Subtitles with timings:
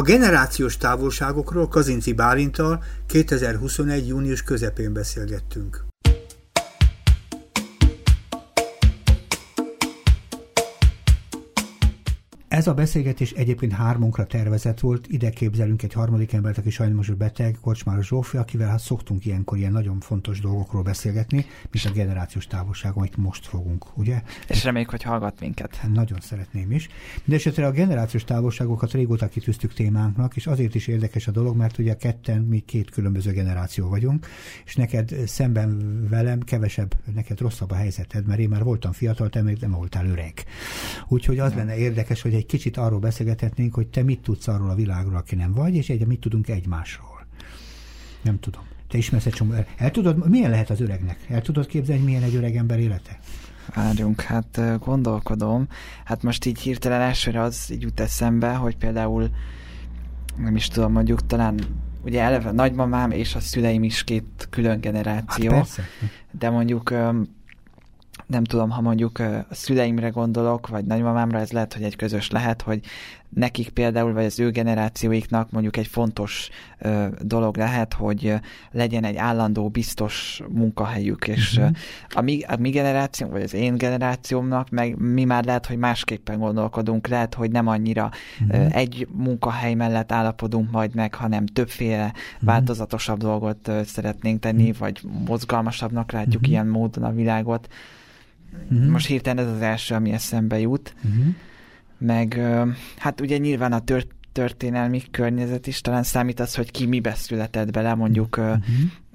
[0.00, 4.08] A generációs távolságokról Kazinci Bálintal 2021.
[4.08, 5.89] június közepén beszélgettünk.
[12.50, 17.58] Ez a beszélgetés egyébként hármunkra tervezett volt, ide képzelünk egy harmadik embert, aki sajnos beteg,
[17.60, 22.92] Kocsmáros Zsófi, akivel hát szoktunk ilyenkor ilyen nagyon fontos dolgokról beszélgetni, mint a generációs távolság,
[22.94, 24.22] amit most fogunk, ugye?
[24.48, 25.76] És reméljük, hogy hallgat minket.
[25.76, 26.88] Hát nagyon szeretném is.
[27.24, 31.78] De esetre a generációs távolságokat régóta kitűztük témánknak, és azért is érdekes a dolog, mert
[31.78, 34.26] ugye ketten mi két különböző generáció vagyunk,
[34.64, 39.42] és neked szemben velem kevesebb, neked rosszabb a helyzeted, mert én már voltam fiatal, te
[39.42, 40.44] még nem voltál öreg.
[41.08, 41.58] Úgyhogy az nem.
[41.58, 45.34] lenne érdekes, hogy egy kicsit arról beszélgethetnénk, hogy te mit tudsz arról a világról, aki
[45.34, 47.26] nem vagy, és egy, mit tudunk egymásról.
[48.22, 48.62] Nem tudom.
[48.88, 49.52] Te ismersz egy csomó.
[49.76, 51.18] El tudod, milyen lehet az öregnek?
[51.28, 53.18] El tudod képzelni, milyen egy öreg ember élete?
[53.74, 55.66] Várjunk, hát gondolkodom.
[56.04, 59.30] Hát most így hirtelen elsőre az így jut eszembe, hogy például
[60.36, 61.60] nem is tudom, mondjuk talán
[62.04, 65.50] ugye eleve nagymamám és a szüleim is két külön generáció.
[65.50, 65.82] Hát persze.
[66.30, 66.94] De mondjuk
[68.30, 72.62] nem tudom, ha mondjuk a szüleimre gondolok, vagy nagymamámra, ez lehet, hogy egy közös lehet,
[72.62, 72.80] hogy
[73.34, 78.34] nekik például, vagy az ő generációiknak mondjuk egy fontos ö, dolog lehet, hogy
[78.70, 81.76] legyen egy állandó, biztos munkahelyük, és uh-huh.
[82.14, 86.38] a, mi, a mi generáció, vagy az én generációmnak, meg mi már lehet, hogy másképpen
[86.38, 88.64] gondolkodunk, lehet, hogy nem annyira uh-huh.
[88.64, 92.40] ö, egy munkahely mellett állapodunk majd meg, hanem többféle uh-huh.
[92.40, 94.78] változatosabb dolgot ö, szeretnénk tenni, uh-huh.
[94.78, 96.50] vagy mozgalmasabbnak látjuk uh-huh.
[96.50, 97.68] ilyen módon a világot.
[98.70, 98.88] Uh-huh.
[98.88, 100.94] Most hirtelen ez az első, ami eszembe jut.
[101.04, 101.34] Uh-huh.
[101.98, 102.40] Meg
[102.96, 107.70] hát ugye nyilván a tört, történelmi környezet is talán számít az, hogy ki mibe született
[107.70, 108.60] bele, mondjuk uh-huh.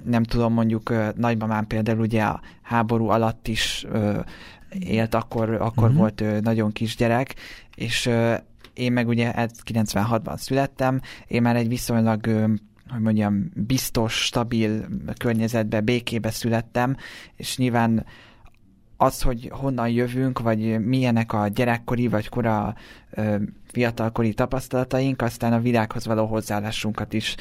[0.03, 3.85] nem tudom, mondjuk nagymamám például ugye a háború alatt is
[4.79, 5.97] élt, akkor, akkor uh-huh.
[5.97, 7.35] volt nagyon kisgyerek,
[7.75, 8.09] és
[8.73, 12.27] én meg ugye 96-ban születtem, én már egy viszonylag
[12.89, 14.85] hogy mondjam, biztos, stabil
[15.17, 16.95] környezetbe, békébe születtem,
[17.35, 18.05] és nyilván
[18.97, 22.75] az, hogy honnan jövünk, vagy milyenek a gyerekkori, vagy kora
[23.71, 27.35] fiatalkori tapasztalataink, aztán a világhoz való hozzáállásunkat is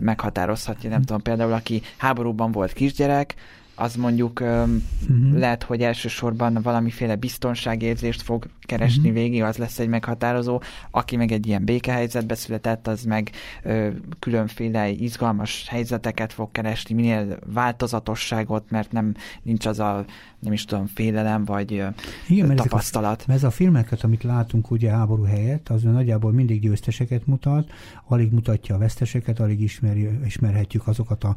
[0.00, 0.90] meghatározhatja.
[0.90, 3.34] Nem tudom, például aki háborúban volt kisgyerek,
[3.76, 5.38] az mondjuk uh-huh.
[5.38, 9.14] lehet, hogy elsősorban valamiféle biztonságérzést fog keresni uh-huh.
[9.14, 10.60] végig, az lesz egy meghatározó.
[10.90, 13.30] Aki meg egy ilyen békehelyzetbe született, az meg
[13.62, 13.88] ö,
[14.18, 20.04] különféle izgalmas helyzeteket fog keresni, minél változatosságot, mert nem nincs az a
[20.38, 21.84] nem is tudom, félelem, vagy
[22.28, 23.24] Igen, tapasztalat.
[23.28, 27.70] A, ez a filmeket, amit látunk ugye háború helyett, az nagyjából mindig győzteseket mutat,
[28.04, 31.36] alig mutatja a veszteseket, alig ismeri, ismerhetjük azokat a,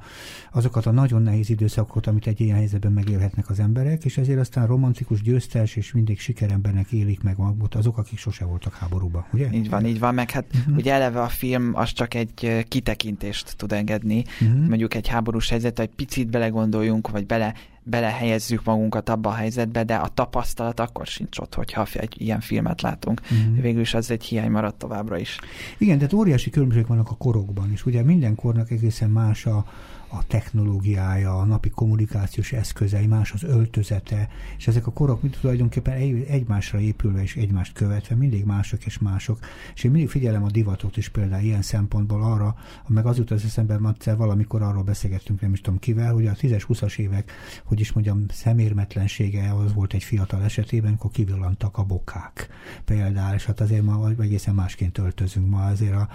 [0.52, 4.68] azokat a nagyon nehéz időszakokat, amit egy ilyen helyzetben megélhetnek az emberek, és ezért aztán
[4.68, 9.50] romantikus győztes és mindig sikerembernek élik meg magukat azok, akik sose voltak háborúban, ugye?
[9.52, 10.76] Így van, így van, meg hát uh-huh.
[10.76, 14.68] ugye eleve a film az csak egy kitekintést tud engedni, uh-huh.
[14.68, 17.54] mondjuk egy háborús helyzet, hogy picit belegondoljunk, vagy bele
[17.84, 22.82] belehelyezzük magunkat abba a helyzetbe, de a tapasztalat akkor sincs ott, hogyha egy ilyen filmet
[22.82, 23.22] látunk.
[23.22, 23.62] Uh-huh.
[23.62, 25.38] Végül is az egy hiány maradt továbbra is.
[25.78, 29.66] Igen, tehát óriási különbségek vannak a korokban, és ugye minden kornak egészen más a,
[30.10, 35.94] a technológiája, a napi kommunikációs eszközei, más az öltözete, és ezek a korok mind tulajdonképpen
[35.94, 39.40] egy, egymásra épülve és egymást követve mindig mások és mások.
[39.76, 42.56] És én mindig figyelem a divatot is például ilyen szempontból arra,
[42.88, 46.34] meg az jut az eszembe, mert valamikor arról beszélgettünk, nem is tudom kivel, hogy a
[46.34, 47.32] 10-20-as évek,
[47.64, 52.50] hogy is mondjam, szemérmetlensége az volt egy fiatal esetében, akkor kivillantak a bokák
[52.86, 56.10] például, és hát azért ma egészen másként öltözünk ma, azért a,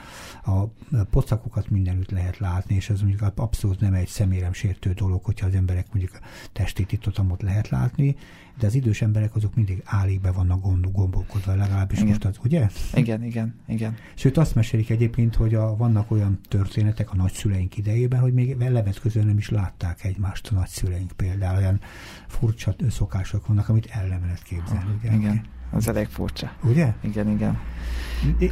[0.51, 0.71] a
[1.11, 5.55] pocakokat mindenütt lehet látni, és ez mondjuk abszolút nem egy szemérem sértő dolog, hogyha az
[5.55, 6.19] emberek mondjuk
[6.53, 8.17] testi titotamot lehet látni,
[8.59, 12.09] de az idős emberek azok mindig állig be vannak gond, gombolkodva, legalábbis igen.
[12.09, 12.69] most az, ugye?
[12.95, 13.97] Igen, igen, igen.
[14.15, 19.01] Sőt, azt mesélik egyébként, hogy a, vannak olyan történetek a nagyszüleink idejében, hogy még levet
[19.01, 21.57] közül nem is látták egymást a nagyszüleink például.
[21.57, 21.81] Olyan
[22.27, 24.95] furcsa szokások vannak, amit el nem lehet képzelni.
[24.99, 25.13] Ugye?
[25.13, 25.54] Igen.
[25.71, 26.53] Az elég furcsa.
[26.63, 26.95] Ugye?
[27.01, 27.59] Igen, igen.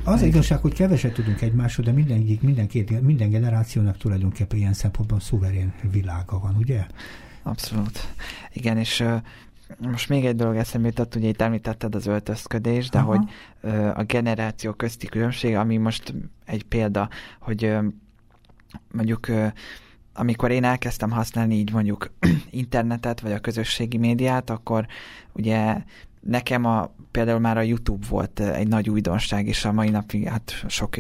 [0.04, 5.20] Az igazság, hogy keveset tudunk egymásról, de minden, minden, két, minden generációnak tulajdonképpen ilyen szempontban
[5.20, 6.86] szuverén világa van, ugye?
[7.42, 8.14] Abszolút.
[8.52, 9.04] Igen, és
[9.78, 13.06] most még egy dolog eszembe jutott, ugye itt említetted az öltözködés, de Aha.
[13.06, 13.28] hogy
[13.94, 16.14] a generáció közti különbség, ami most
[16.44, 17.08] egy példa,
[17.40, 17.76] hogy
[18.92, 19.30] mondjuk
[20.14, 22.12] amikor én elkezdtem használni így mondjuk
[22.50, 24.86] internetet, vagy a közösségi médiát, akkor
[25.32, 25.82] ugye
[26.22, 30.64] nekem a, például már a YouTube volt egy nagy újdonság, és a mai napig hát
[30.69, 30.96] sok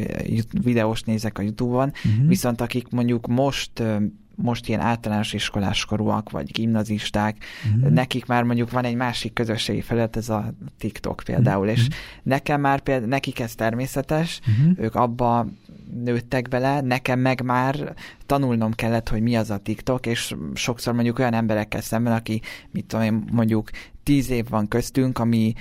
[0.62, 2.28] videós nézek a YouTube-on, uh-huh.
[2.28, 3.82] viszont akik mondjuk most
[4.34, 7.92] most ilyen általános iskoláskorúak, vagy gimnazisták, uh-huh.
[7.92, 11.78] nekik már mondjuk van egy másik közösségi felület, ez a TikTok például, uh-huh.
[11.78, 11.88] és
[12.22, 14.84] nekem már például, nekik ez természetes, uh-huh.
[14.84, 15.46] ők abba
[16.04, 17.94] nőttek bele, nekem meg már
[18.26, 22.40] tanulnom kellett, hogy mi az a TikTok, és sokszor mondjuk olyan emberekkel szemben, aki,
[22.70, 23.70] mit tudom én, mondjuk
[24.02, 25.54] tíz év van köztünk, ami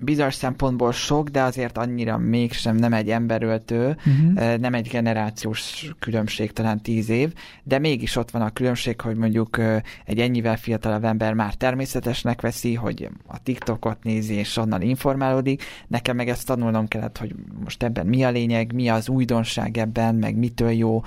[0.00, 4.56] bizonyos szempontból sok, de azért annyira mégsem nem egy emberöltő, uh-huh.
[4.56, 7.32] nem egy generációs különbség, talán tíz év,
[7.62, 9.60] de mégis ott van a különbség, hogy mondjuk
[10.04, 15.62] egy ennyivel fiatalabb ember már természetesnek veszi, hogy a TikTokot nézi és onnan informálódik.
[15.86, 17.34] Nekem meg ezt tanulnom kellett, hogy
[17.64, 21.02] most ebben mi a lényeg, mi az újdonság ebben, meg mitől jó,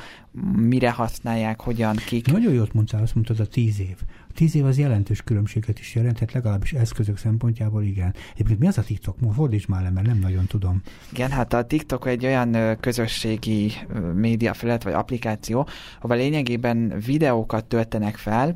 [0.56, 2.32] mire használják, hogyan, kik.
[2.32, 3.98] Nagyon jót mondtál, azt mondtad a tíz év.
[4.40, 8.14] Tíz év az jelentős különbséget is jelenthet, legalábbis eszközök szempontjából igen.
[8.34, 9.20] Egyébként mi az a TikTok?
[9.20, 10.82] Most fordíts már mert nem nagyon tudom.
[11.12, 13.72] Igen, hát a TikTok egy olyan közösségi
[14.14, 15.68] média felület vagy applikáció,
[16.02, 18.56] ahol lényegében videókat töltenek fel,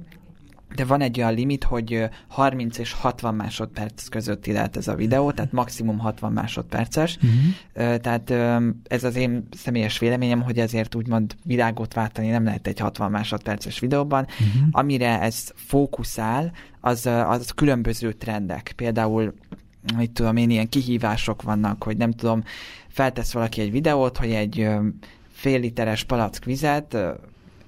[0.75, 5.31] de van egy olyan limit, hogy 30 és 60 másodperc közötti lehet ez a videó,
[5.31, 7.17] tehát maximum 60 másodperces.
[7.17, 7.95] Uh-huh.
[7.95, 8.29] Tehát
[8.87, 13.79] ez az én személyes véleményem, hogy ezért úgymond világot váltani nem lehet egy 60 másodperces
[13.79, 14.23] videóban.
[14.23, 14.67] Uh-huh.
[14.71, 18.73] Amire ez fókuszál, az, az különböző trendek.
[18.75, 19.33] Például
[19.97, 22.43] mit tudom én, ilyen kihívások vannak, hogy nem tudom,
[22.87, 24.69] feltesz valaki egy videót, hogy egy
[25.31, 26.97] fél literes palack vizet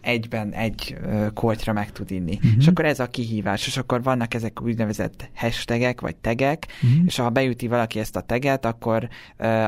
[0.05, 0.97] egyben egy
[1.33, 2.35] kortyra meg tud inni.
[2.35, 2.51] Uh-huh.
[2.57, 7.05] És akkor ez a kihívás, és akkor vannak ezek úgynevezett hashtagek, vagy tegek, uh-huh.
[7.05, 9.09] és ha beüti valaki ezt a teget, akkor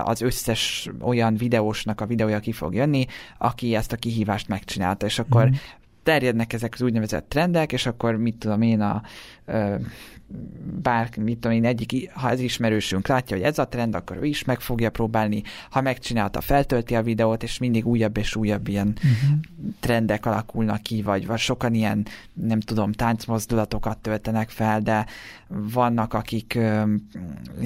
[0.04, 3.06] az összes olyan videósnak a videója ki fog jönni,
[3.38, 5.57] aki ezt a kihívást megcsinálta, és akkor uh-huh
[6.07, 9.01] terjednek ezek az úgynevezett trendek, és akkor mit tudom én, a
[10.82, 14.26] bár, mit tudom én, egyik, ha ez ismerősünk látja, hogy ez a trend, akkor ő
[14.26, 18.88] is meg fogja próbálni, ha megcsinálta, feltölti a videót, és mindig újabb és újabb ilyen
[18.88, 19.40] uh-huh.
[19.80, 25.06] trendek alakulnak ki, vagy, vagy sokan ilyen, nem tudom, táncmozdulatokat töltenek fel, de
[25.48, 26.60] vannak, akik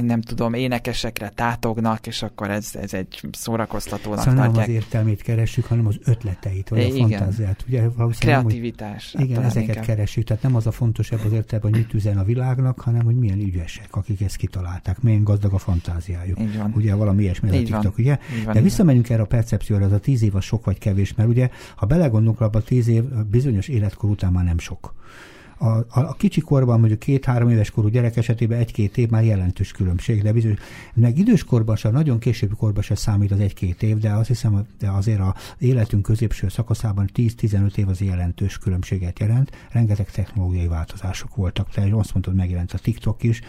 [0.01, 4.67] nem tudom, énekesekre tátognak, és akkor ez, ez egy szórakoztatónak szóval tartják.
[4.67, 7.09] nem az értelmét keresünk, hanem az ötleteit, vagy a igen.
[7.09, 7.65] fantáziát.
[7.67, 7.83] Ugye,
[8.19, 9.11] Kreativitás.
[9.11, 9.85] Hogy, igen, ezeket inkább.
[9.85, 12.79] keresünk, tehát nem az a fontos ebben az értelemben, hogy mit üzen a világ, világnak,
[12.79, 16.37] hanem hogy milyen ügyesek, akik ezt kitalálták, milyen gazdag a fantáziájuk.
[16.75, 18.17] Ugye valami ilyesmi a TikTok, ugye?
[18.45, 21.29] van, De visszamegyünk erre a percepcióra, az a tíz év az sok vagy kevés, mert
[21.29, 24.93] ugye, ha belegondolunk abba, a tíz év bizonyos életkor után már nem sok.
[25.61, 29.71] A, a, a kicsi korban, mondjuk két-három éves korú gyerek esetében egy-két év már jelentős
[29.71, 30.57] különbség, de bizony,
[30.93, 34.89] meg időskorban sem, nagyon későbbi korban sem számít az egy-két év, de azt hiszem, de
[34.89, 39.51] azért az életünk középső szakaszában 10-15 év az jelentős különbséget jelent.
[39.71, 43.41] Rengeteg technológiai változások voltak, te azt mondtad, megjelent a TikTok is,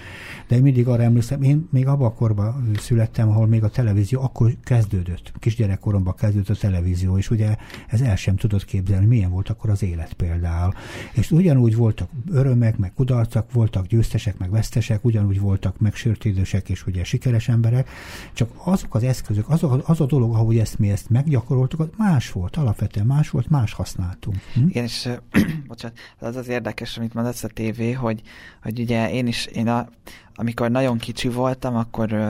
[0.49, 4.23] de én mindig arra emlékszem, én még abban a korban születtem, ahol még a televízió
[4.23, 5.33] akkor kezdődött.
[5.39, 7.57] Kisgyerekkoromban kezdődött a televízió, és ugye
[7.89, 10.73] ez el sem tudott képzelni, milyen volt akkor az élet például.
[11.13, 16.87] És ugyanúgy volt voltak örömek, meg kudarcak, voltak győztesek, meg vesztesek, ugyanúgy voltak megsértődősek és
[16.87, 17.89] ugye sikeres emberek,
[18.33, 22.33] csak azok az eszközök, az a, az a dolog, ahogy ezt mi ezt meggyakoroltuk, más
[22.33, 24.37] volt, alapvetően más volt, más használtunk.
[24.55, 24.67] Hm?
[24.69, 25.09] Igen, és
[25.69, 28.23] bocsánat, az az érdekes, amit mondasz a tévé, hogy,
[28.63, 29.89] hogy ugye én is, én a,
[30.35, 32.29] amikor nagyon kicsi voltam, akkor ö,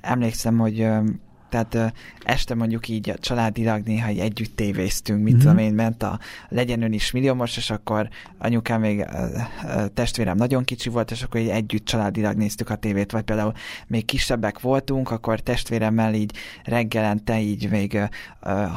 [0.00, 1.00] emlékszem, hogy ö,
[1.48, 1.94] tehát
[2.24, 5.40] este mondjuk így a családilag néha együtt tévéztünk, mit mm-hmm.
[5.40, 10.64] tudom én, ment a legyen ön is milliómos, és akkor anyukám még a testvérem nagyon
[10.64, 13.52] kicsi volt, és akkor így együtt családilag néztük a tévét, vagy például
[13.86, 16.32] még kisebbek voltunk, akkor testvéremmel így
[16.64, 17.98] reggelente így még,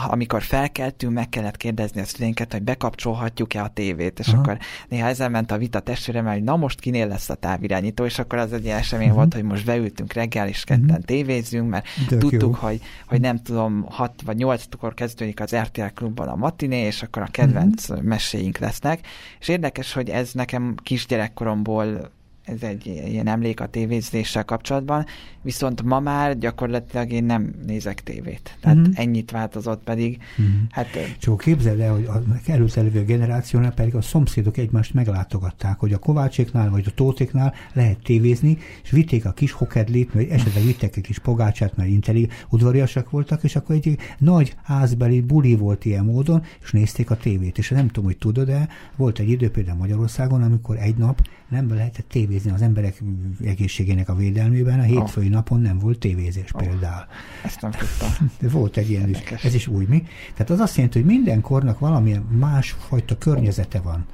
[0.09, 4.37] amikor felkeltünk, meg kellett kérdezni a szülénket, hogy bekapcsolhatjuk-e a tévét, és Aha.
[4.37, 4.57] akkor
[4.89, 8.37] néha ezen ment a vita testvéremmel, hogy na most kinél lesz a távirányító, és akkor
[8.37, 9.21] az egy esemény uh-huh.
[9.21, 11.03] volt, hogy most beültünk reggel, és ketten uh-huh.
[11.03, 12.58] tévézzünk, mert De tudtuk, jó.
[12.59, 17.21] Hogy, hogy nem tudom, 6 vagy 8-kor kezdődik az RTL klubban a matiné, és akkor
[17.21, 18.05] a kedvenc uh-huh.
[18.05, 19.07] meséink lesznek.
[19.39, 22.11] És érdekes, hogy ez nekem kisgyerekkoromból
[22.53, 25.05] ez egy ilyen emlék a tévézéssel kapcsolatban,
[25.41, 28.57] viszont ma már gyakorlatilag én nem nézek tévét.
[28.61, 28.99] Tehát uh-huh.
[28.99, 30.17] ennyit változott pedig.
[30.37, 30.55] Uh-huh.
[30.69, 30.87] Hát,
[31.19, 36.69] Csak képzeld el, hogy a előző generációnál pedig a szomszédok egymást meglátogatták, hogy a Kovácséknál
[36.69, 41.19] vagy a Tótéknál lehet tévézni, és vitték a kis hokedlit, vagy esetleg vittek egy kis
[41.19, 46.71] pogácsát, mert intellig udvariasak voltak, és akkor egy nagy házbeli buli volt ilyen módon, és
[46.71, 47.57] nézték a tévét.
[47.57, 51.73] És nem tudom, hogy tudod, de volt egy idő például Magyarországon, amikor egy nap nem
[51.73, 53.03] lehetett tévét tévézni az emberek
[53.45, 55.31] egészségének a védelmében, a hétfői oh.
[55.31, 56.61] napon nem volt tévézés oh.
[56.61, 57.05] például.
[57.43, 58.31] Ezt nem tudtam.
[58.39, 59.17] De volt egy ilyen is.
[59.43, 60.03] Ez is új, mi?
[60.33, 64.05] Tehát az azt jelenti, hogy minden kornak valamilyen másfajta környezete van.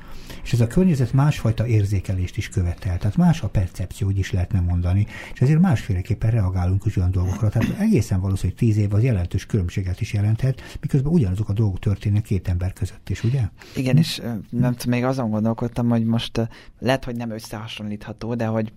[0.46, 4.60] És ez a környezet másfajta érzékelést is követel, tehát más a percepció, úgy is lehetne
[4.60, 7.50] mondani, és ezért másféleképpen reagálunk is olyan dolgokra.
[7.50, 11.80] Tehát egészen valószínű, hogy tíz év az jelentős különbséget is jelenthet, miközben ugyanazok a dolgok
[11.80, 13.42] történnek két ember között is, ugye?
[13.76, 16.50] Igen, és nem tudom, még azon gondolkodtam, hogy most
[16.80, 18.72] lehet, hogy nem összehasonlítható, de hogy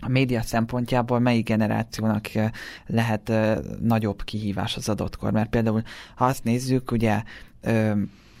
[0.00, 2.28] a média szempontjából melyik generációnak
[2.86, 3.32] lehet
[3.80, 5.32] nagyobb kihívás az adott kor?
[5.32, 5.82] Mert például,
[6.14, 7.22] ha azt nézzük, ugye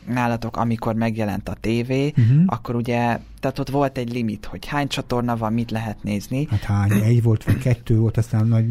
[0.06, 2.42] nálatok, amikor megjelent a tévé, uh-huh.
[2.46, 6.46] akkor ugye, tehát ott volt egy limit, hogy hány csatorna van, mit lehet nézni.
[6.50, 8.66] Hát hány, egy volt, vagy kettő volt, aztán nagy,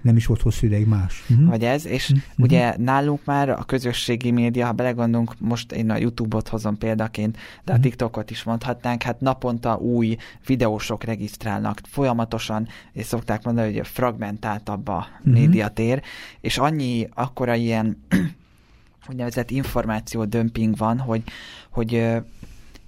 [0.00, 1.24] nem is volt hosszú ideig más.
[1.28, 1.48] Uh-huh.
[1.48, 2.24] Vagy ez, és uh-huh.
[2.38, 7.72] ugye nálunk már a közösségi média, ha belegondolunk, most én a YouTube-ot hozom példaként, de
[7.72, 14.88] a TikTokot is mondhatnánk, hát naponta új videósok regisztrálnak, folyamatosan, és szokták mondani, hogy fragmentáltabb
[14.88, 15.32] a uh-huh.
[15.32, 16.02] médiatér,
[16.40, 17.96] és annyi, akkora ilyen
[19.08, 21.22] úgynevezett információ dömping van, hogy,
[21.70, 21.92] hogy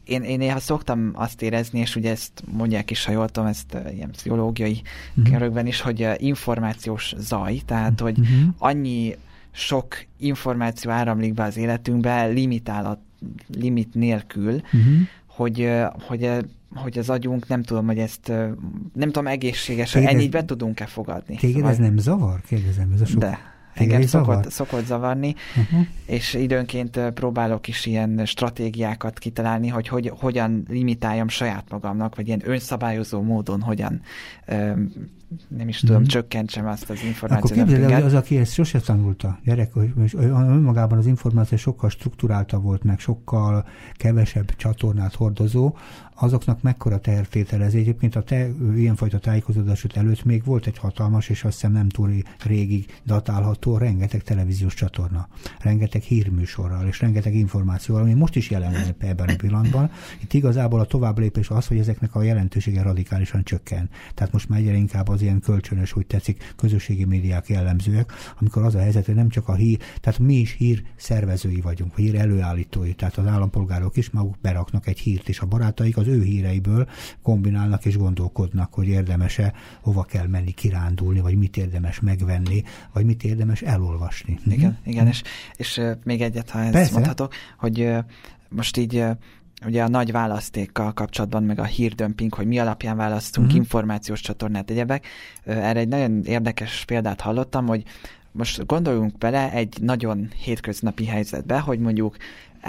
[0.04, 3.76] én, én néha szoktam azt érezni, és ugye ezt mondják is, ha jól tudom, ezt
[3.92, 5.32] ilyen pszichológiai uh-huh.
[5.32, 8.54] körökben is, hogy információs zaj, tehát hogy uh-huh.
[8.58, 9.16] annyi
[9.50, 12.98] sok információ áramlik be az életünkbe, limitálat,
[13.54, 14.82] limit nélkül, uh-huh.
[15.26, 15.70] hogy,
[16.06, 16.30] hogy
[16.74, 18.28] hogy az agyunk, nem tudom, hogy ezt,
[18.92, 21.36] nem tudom, egészséges, ennyit be tudunk-e fogadni.
[21.36, 21.70] Téged szóval...
[21.70, 22.40] ez nem zavar?
[22.40, 23.20] Kérdezem, ez a sok...
[23.20, 25.86] De engem szokott, szokott zavarni, uh-huh.
[26.06, 32.42] és időnként próbálok is ilyen stratégiákat kitalálni, hogy, hogy hogyan limitáljam saját magamnak, vagy ilyen
[32.44, 34.00] önszabályozó módon hogyan
[35.48, 36.04] nem is tudom, mm.
[36.04, 37.50] csökkentsem azt az információt.
[37.50, 41.90] Akkor képzeld el, hogy az, aki ezt sose tanulta, gyerek, hogy önmagában az információ sokkal
[41.90, 43.66] struktúráltabb volt, meg sokkal
[43.96, 45.76] kevesebb csatornát hordozó,
[46.18, 47.74] azoknak mekkora tervtétel ez.
[47.74, 52.10] Egyébként a te ilyenfajta tájékozódásod előtt még volt egy hatalmas, és azt hiszem nem túl
[52.44, 55.28] régig datálható, rengeteg televíziós csatorna,
[55.60, 59.90] rengeteg hírműsorral, és rengeteg információval, ami most is jelen van ebben a pillanatban.
[60.20, 63.88] Itt igazából a tovább lépés az, hogy ezeknek a jelentősége radikálisan csökken.
[64.14, 68.74] Tehát most már egyre inkább az ilyen kölcsönös, hogy tetszik, közösségi médiák jellemzőek, amikor az
[68.74, 72.14] a helyzet, hogy nem csak a hír, tehát mi is hír szervezői vagyunk, vagy hír
[72.14, 76.88] előállítói, tehát az állampolgárok is maguk beraknak egy hírt, és a barátaik az ő híreiből
[77.22, 83.24] kombinálnak és gondolkodnak, hogy érdemese hova kell menni kirándulni, vagy mit érdemes megvenni, vagy mit
[83.24, 84.38] érdemes elolvasni.
[84.46, 84.90] Igen, hm?
[84.90, 85.22] igen, és,
[85.56, 86.92] és még egyet, ha ezt Persze.
[86.92, 87.88] mondhatok, hogy
[88.48, 89.04] most így
[89.64, 93.62] ugye a nagy választékkal kapcsolatban, meg a hírdömping, hogy mi alapján választunk uh-huh.
[93.62, 95.06] információs csatornát, egyebek.
[95.44, 97.82] Erre egy nagyon érdekes példát hallottam, hogy
[98.32, 102.16] most gondoljunk bele egy nagyon hétköznapi helyzetbe, hogy mondjuk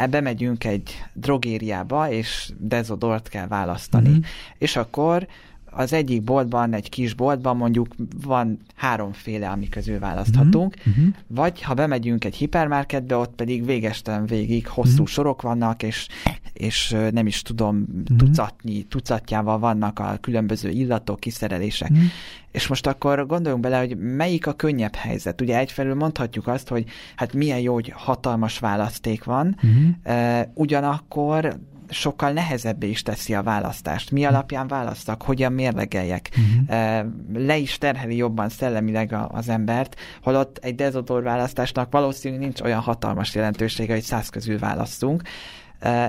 [0.09, 4.09] bemegyünk egy drogériába, és dezodort kell választani.
[4.09, 4.25] Uh-huh.
[4.57, 5.27] És akkor
[5.71, 7.87] az egyik boltban, egy kis boltban mondjuk
[8.23, 11.05] van háromféle, ami közül választhatunk, uh-huh.
[11.27, 15.07] vagy ha bemegyünk egy hipermarketbe, ott pedig végestelen végig hosszú uh-huh.
[15.07, 16.07] sorok vannak, és,
[16.53, 18.17] és nem is tudom, uh-huh.
[18.17, 21.89] tucatnyi, tucatjával vannak a különböző illatok, kiszerelések.
[21.89, 22.05] Uh-huh.
[22.51, 25.41] És most akkor gondoljunk bele, hogy melyik a könnyebb helyzet.
[25.41, 30.41] Ugye egyfelől mondhatjuk azt, hogy hát milyen jó, hogy hatalmas választék van, uh-huh.
[30.53, 31.59] ugyanakkor
[31.89, 34.11] sokkal nehezebbé is teszi a választást.
[34.11, 36.29] Mi alapján választak, hogyan mérlegeljek.
[36.31, 37.05] Uh-huh.
[37.33, 43.35] Le is terheli jobban szellemileg az embert, holott egy dezodor választásnak valószínűleg nincs olyan hatalmas
[43.35, 45.21] jelentősége, hogy száz közül választunk.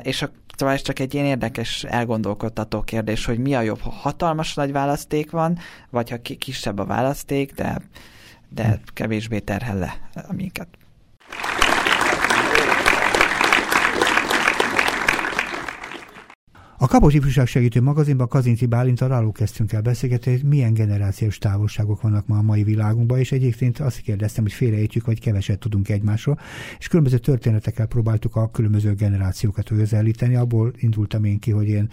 [0.03, 3.91] És a Szóval ez csak egy ilyen érdekes, elgondolkodtató kérdés, hogy mi a jobb, ha
[3.91, 5.59] hatalmas nagy választék van,
[5.91, 7.81] vagy ha kisebb a választék, de,
[8.49, 8.73] de hm.
[8.95, 9.97] kevésbé terhel le
[10.31, 10.69] minket.
[16.81, 22.01] A Kapos Ifjúság Segítő magazinban Kazinci Bálintal arról kezdtünk el beszélgetni, hogy milyen generációs távolságok
[22.01, 26.39] vannak ma a mai világunkban, és egyébként azt kérdeztem, hogy félreértjük, hogy keveset tudunk egymásról,
[26.79, 30.35] és különböző történetekkel próbáltuk a különböző generációkat közelíteni.
[30.35, 31.89] Abból indultam én ki, hogy én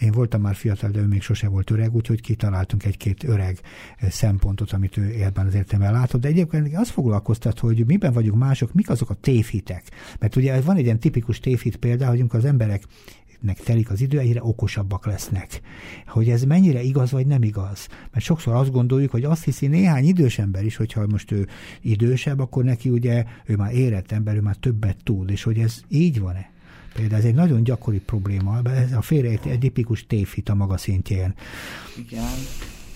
[0.00, 3.60] én voltam már fiatal, de ő még sose volt öreg, úgyhogy kitaláltunk egy-két öreg
[4.08, 6.20] szempontot, amit ő ebben az értelemben látott.
[6.20, 9.82] De egyébként az foglalkoztat, hogy miben vagyunk mások, mik azok a tévhitek.
[10.18, 12.82] Mert ugye van egy ilyen tipikus tévhit példa, hogy amikor az emberek
[13.40, 15.60] nek telik az idő, egyre okosabbak lesznek.
[16.06, 17.88] Hogy ez mennyire igaz vagy nem igaz.
[18.12, 21.46] Mert sokszor azt gondoljuk, hogy azt hiszi néhány idős ember is, hogyha most ő
[21.80, 25.80] idősebb, akkor neki ugye ő már érett ember, ő már többet tud, és hogy ez
[25.88, 26.50] így van-e?
[26.94, 31.34] Például ez egy nagyon gyakori probléma, ez a félreért egy tipikus tévhit a maga szintjén.
[31.96, 32.28] Igen,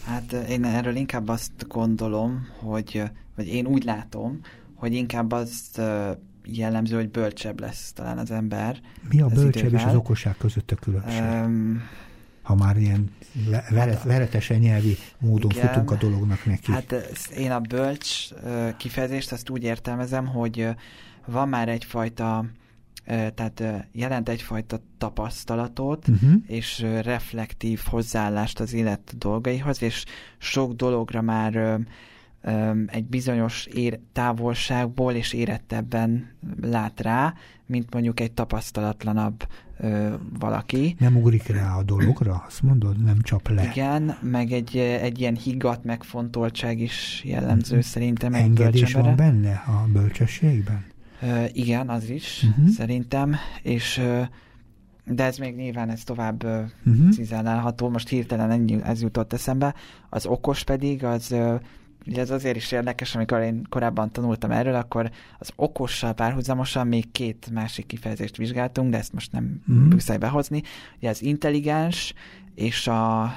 [0.04, 3.02] hát én erről inkább azt gondolom, hogy,
[3.36, 4.40] vagy én úgy látom,
[4.74, 5.80] hogy inkább azt
[6.44, 8.80] jellemző, hogy bölcsebb lesz talán az ember.
[9.08, 11.20] Mi a bölcsebb és az okosság között a különbség?
[11.20, 11.82] Um,
[12.42, 13.10] ha már ilyen
[13.70, 15.66] veret, veretesen nyelvi módon Igen.
[15.66, 16.72] futunk a dolognak neki.
[16.72, 16.92] Hát
[17.36, 18.28] én a bölcs
[18.76, 20.68] kifejezést azt úgy értelmezem, hogy
[21.26, 22.44] van már egyfajta
[23.06, 26.32] tehát jelent egyfajta tapasztalatot uh-huh.
[26.46, 30.04] és reflektív hozzáállást az élet dolgaihoz, és
[30.38, 31.80] sok dologra már
[32.86, 36.30] egy bizonyos ér, távolságból és érettebben
[36.62, 37.34] lát rá,
[37.66, 39.46] mint mondjuk egy tapasztalatlanabb
[39.78, 40.96] ö, valaki.
[40.98, 43.04] Nem ugrik rá a dologra, azt mondod?
[43.04, 43.64] Nem csap le.
[43.64, 48.34] Igen, meg egy, egy ilyen higgadt megfontoltság is jellemző szerintem.
[48.34, 50.84] Engedés van benne a bölcsességben?
[51.22, 52.68] Ö, igen, az is, uh-huh.
[52.68, 54.22] szerintem, és ö,
[55.06, 57.08] de ez még nyilván ez tovább uh-huh.
[57.10, 57.88] cizellálható.
[57.88, 59.74] Most hirtelen ennyi, ez jutott eszembe.
[60.08, 61.34] Az okos pedig, az
[62.06, 67.10] Ugye ez azért is érdekes, amikor én korábban tanultam erről, akkor az okossal párhuzamosan még
[67.12, 69.88] két másik kifejezést vizsgáltunk, de ezt most nem mm-hmm.
[69.88, 70.62] muszáj behozni.
[70.96, 72.14] Ugye az intelligens
[72.54, 73.32] és a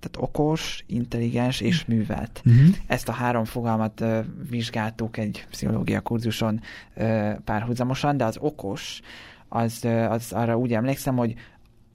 [0.00, 2.42] tehát okos, intelligens és művelt.
[2.48, 2.68] Mm-hmm.
[2.86, 6.60] Ezt a három fogalmat uh, vizsgáltuk egy pszichológia kurzuson
[6.96, 9.00] uh, párhuzamosan, de az okos,
[9.48, 11.34] az, az arra úgy emlékszem, hogy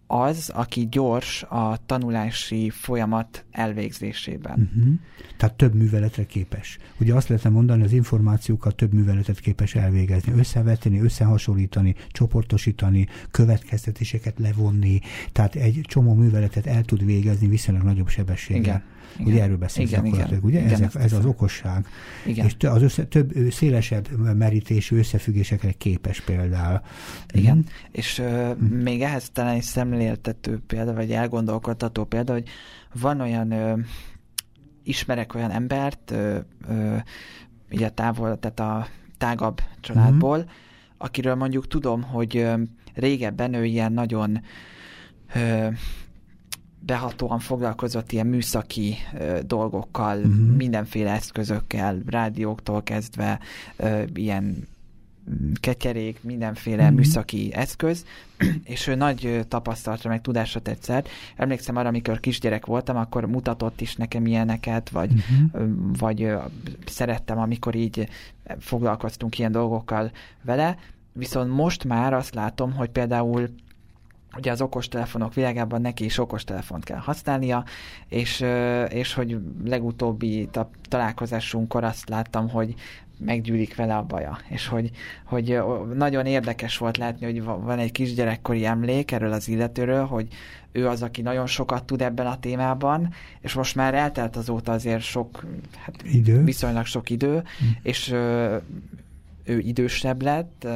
[0.08, 4.72] az, aki gyors a tanulási folyamat elvégzésében.
[4.76, 4.94] Uh-huh.
[5.38, 6.78] Tehát több műveletre képes.
[7.00, 15.00] Ugye azt lehetne mondani, az információkat több műveletet képes elvégezni, összevetni, összehasonlítani, csoportosítani, következtetéseket levonni,
[15.32, 18.62] tehát egy csomó műveletet el tud végezni viszonylag nagyobb sebességgel.
[18.62, 18.84] Igen.
[19.18, 19.34] Igen.
[19.34, 20.60] Ugye erről igen, gyakorlatilag, ugye?
[20.60, 21.88] Igen, ez, ez az okosság.
[22.26, 22.46] Igen.
[22.46, 26.82] És az össze, több szélesebb merítésű összefüggésekre képes például.
[27.34, 27.62] Igen, mm.
[27.92, 28.82] és uh, mm.
[28.82, 32.48] még ehhez talán egy szemléltető példa, vagy elgondolkodtató példa, hogy
[32.94, 33.80] van olyan uh,
[34.84, 36.38] ismerek olyan embert, uh,
[36.70, 37.02] uh,
[37.72, 40.48] ugye távol, tehát a tágabb családból, mm.
[40.98, 42.60] akiről mondjuk tudom, hogy uh,
[42.94, 44.42] régebben ő ilyen nagyon
[45.36, 45.74] uh,
[46.86, 50.56] behatóan foglalkozott ilyen műszaki ö, dolgokkal, uh-huh.
[50.56, 53.40] mindenféle eszközökkel, rádióktól kezdve
[53.76, 54.68] ö, ilyen
[55.60, 56.96] ketyerék, mindenféle mm.
[56.96, 58.06] műszaki eszköz,
[58.64, 61.10] és ő nagy tapasztalatra, meg tudásra tett szert.
[61.36, 65.92] Emlékszem arra, amikor kisgyerek voltam, akkor mutatott is nekem ilyeneket, vagy, mm-hmm.
[66.00, 66.34] vagy
[66.86, 68.08] szerettem, amikor így
[68.60, 70.12] foglalkoztunk ilyen dolgokkal
[70.42, 70.78] vele,
[71.14, 73.50] viszont most már azt látom, hogy például
[74.38, 77.64] ugye az okostelefonok világában neki is okostelefont kell használnia,
[78.08, 78.46] és,
[78.90, 80.50] és hogy legutóbbi
[80.90, 82.76] találkozásunkkor azt láttam, hogy
[83.20, 84.92] meggyűlik vele a baja, és hogy,
[85.24, 85.60] hogy
[85.94, 90.28] nagyon érdekes volt látni, hogy van egy kisgyerekkori emlék erről az illetőről, hogy
[90.72, 95.02] ő az, aki nagyon sokat tud ebben a témában, és most már eltelt azóta azért
[95.02, 95.46] sok,
[95.78, 96.44] hát idő.
[96.44, 97.66] viszonylag sok idő, hm.
[97.82, 98.16] és
[99.46, 100.68] ő idősebb lett,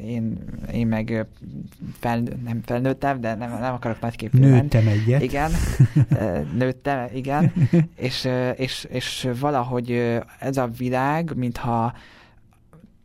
[0.00, 0.38] én,
[0.72, 1.26] én meg
[1.98, 4.98] fel, nem felnőttem, de nem, nem akarok nagyképű Nőttem lenni.
[4.98, 5.22] egyet.
[5.22, 5.50] Igen,
[6.54, 7.52] nőttem, igen,
[7.96, 11.94] és, és, és valahogy ez a világ, mintha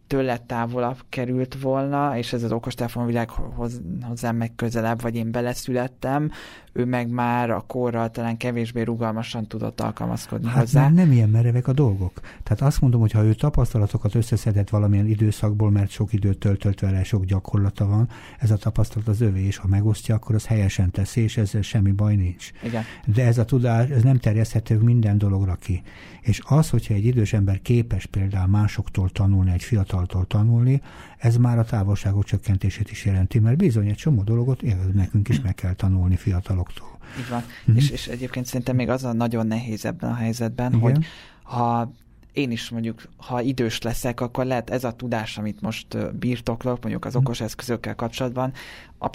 [0.08, 6.32] tőle távolabb került volna, és ez az okostelefon hoz, hozzám meg közelebb, vagy én beleszülettem,
[6.78, 10.82] ő meg már a korral talán kevésbé rugalmasan tudott alkalmazkodni hát hozzá.
[10.82, 12.20] Nem, nem ilyen merevek a dolgok.
[12.44, 17.04] Tehát azt mondom, hogy ha ő tapasztalatokat összeszedett valamilyen időszakból, mert sok időt töltött vele,
[17.04, 18.10] sok gyakorlata van,
[18.40, 21.92] ez a tapasztalat az övé, és ha megosztja, akkor az helyesen teszi, és ezzel semmi
[21.92, 22.52] baj nincs.
[22.64, 22.84] Igen.
[23.06, 25.82] De ez a tudás, ez nem terjeszthető minden dologra ki.
[26.22, 30.82] És az, hogyha egy idős ember képes például másoktól tanulni, egy fiataltól tanulni,
[31.18, 34.62] ez már a távolságok csökkentését is jelenti, mert bizony egy csomó dolgot
[34.94, 36.98] nekünk is meg kell tanulni fiataloktól.
[37.20, 37.44] Így van.
[37.70, 37.78] Mm-hmm.
[37.78, 40.82] És, és egyébként szerintem még az a nagyon nehéz ebben a helyzetben, Igen.
[40.82, 41.06] hogy
[41.44, 41.92] ha
[42.32, 47.06] én is mondjuk, ha idős leszek, akkor lehet ez a tudás, amit most birtoklok, mondjuk
[47.06, 47.24] az mhm.
[47.24, 48.54] okos eszközökkel kapcsolatban,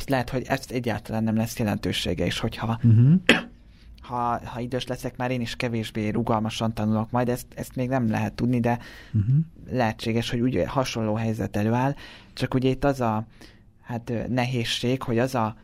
[0.06, 3.20] lehet, hogy ezt egyáltalán nem lesz jelentősége, és hogyha uh-huh
[4.00, 8.10] ha, ha idős leszek, már én is kevésbé rugalmasan tanulok majd, ezt, ezt még nem
[8.10, 8.78] lehet tudni, de
[9.12, 9.34] uh-huh.
[9.70, 11.94] lehetséges, hogy úgy hasonló helyzet előáll,
[12.32, 13.26] csak ugye itt az a
[13.82, 15.56] hát nehézség, hogy az a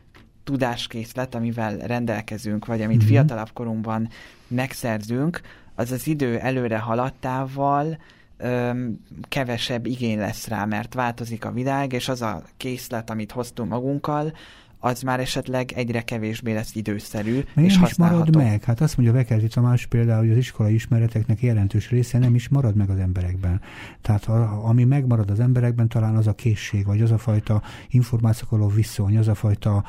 [0.43, 3.11] tudáskészlet, amivel rendelkezünk, vagy amit uh-huh.
[3.11, 4.09] fiatalabb korunkban
[4.47, 5.41] megszerzünk,
[5.75, 7.97] az az idő előre haladtával
[8.37, 13.69] öm, kevesebb igény lesz rá, mert változik a világ, és az a készlet, amit hoztunk
[13.69, 14.33] magunkkal,
[14.87, 18.63] az már esetleg egyre kevésbé lesz időszerű Mert és nem is marad meg.
[18.63, 22.75] Hát azt mondja Vekerti Tamás például, hogy az iskolai ismereteknek jelentős része nem is marad
[22.75, 23.61] meg az emberekben.
[24.01, 28.67] Tehát a, ami megmarad az emberekben, talán az a készség, vagy az a fajta információkoló
[28.67, 29.83] viszony, az a fajta,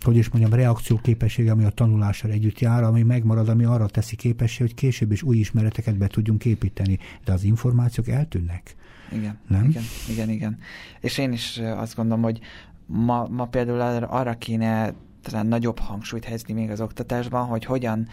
[0.00, 4.64] hogy is mondjam, reakcióképesség, ami a tanulással együtt jár, ami megmarad, ami arra teszi képessé,
[4.64, 6.98] hogy később is új ismereteket be tudjunk építeni.
[7.24, 8.74] De az információk eltűnnek.
[9.12, 9.68] Igen, nem?
[9.68, 10.58] igen, igen, igen.
[11.00, 12.40] És én is azt gondolom, hogy
[12.90, 18.08] ma, ma például arra kéne talán nagyobb hangsúlyt helyezni még az oktatásban, hogy hogyan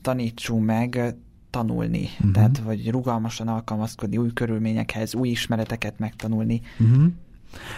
[0.00, 1.14] tanítsunk meg
[1.50, 2.30] tanulni, uh-huh.
[2.30, 6.60] tehát vagy rugalmasan alkalmazkodni új körülményekhez, új ismereteket megtanulni.
[6.78, 7.04] Uh-huh.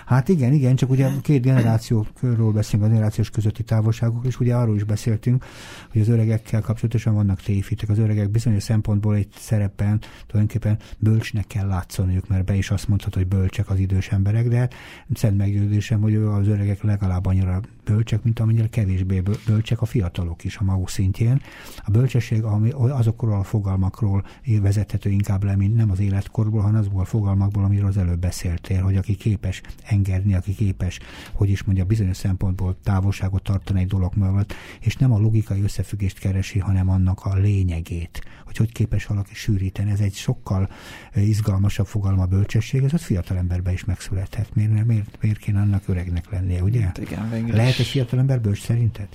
[0.06, 4.76] Hát igen, igen, csak ugye két generációról beszélünk, a generációs közötti távolságok, és ugye arról
[4.76, 5.44] is beszéltünk,
[5.92, 7.88] hogy az öregekkel kapcsolatosan vannak tévhitek.
[7.88, 13.22] Az öregek bizonyos szempontból egy szerepen tulajdonképpen bölcsnek kell látszaniuk, mert be is azt mondhatod,
[13.22, 14.68] hogy bölcsek az idős emberek, de
[15.14, 20.56] szent meggyőződésem, hogy az öregek legalább annyira bölcsek, mint amennyire kevésbé bölcsek a fiatalok is
[20.56, 21.40] a maguk szintjén.
[21.84, 22.42] A bölcsesség
[22.78, 24.24] azokról a fogalmakról
[24.60, 28.82] vezethető inkább le, mint nem az életkorból, hanem azokból a fogalmakból, amiről az előbb beszéltél,
[28.82, 30.98] hogy aki képes engedni, aki képes,
[31.32, 36.18] hogy is mondja, bizonyos szempontból távolságot tartani egy dolog mellett, és nem a logikai összefüggést
[36.18, 39.90] keresi, hanem annak a lényegét, hogy hogy képes valaki sűríteni.
[39.90, 40.68] Ez egy sokkal
[41.14, 44.54] izgalmasabb fogalma a bölcsesség, ez az fiatal emberben is megszülethet.
[44.54, 46.80] Miért, miért, miért kéne annak öregnek lennie, ugye?
[46.80, 49.08] Hát igen, Lehet egy fiatal ember bölcs szerinted?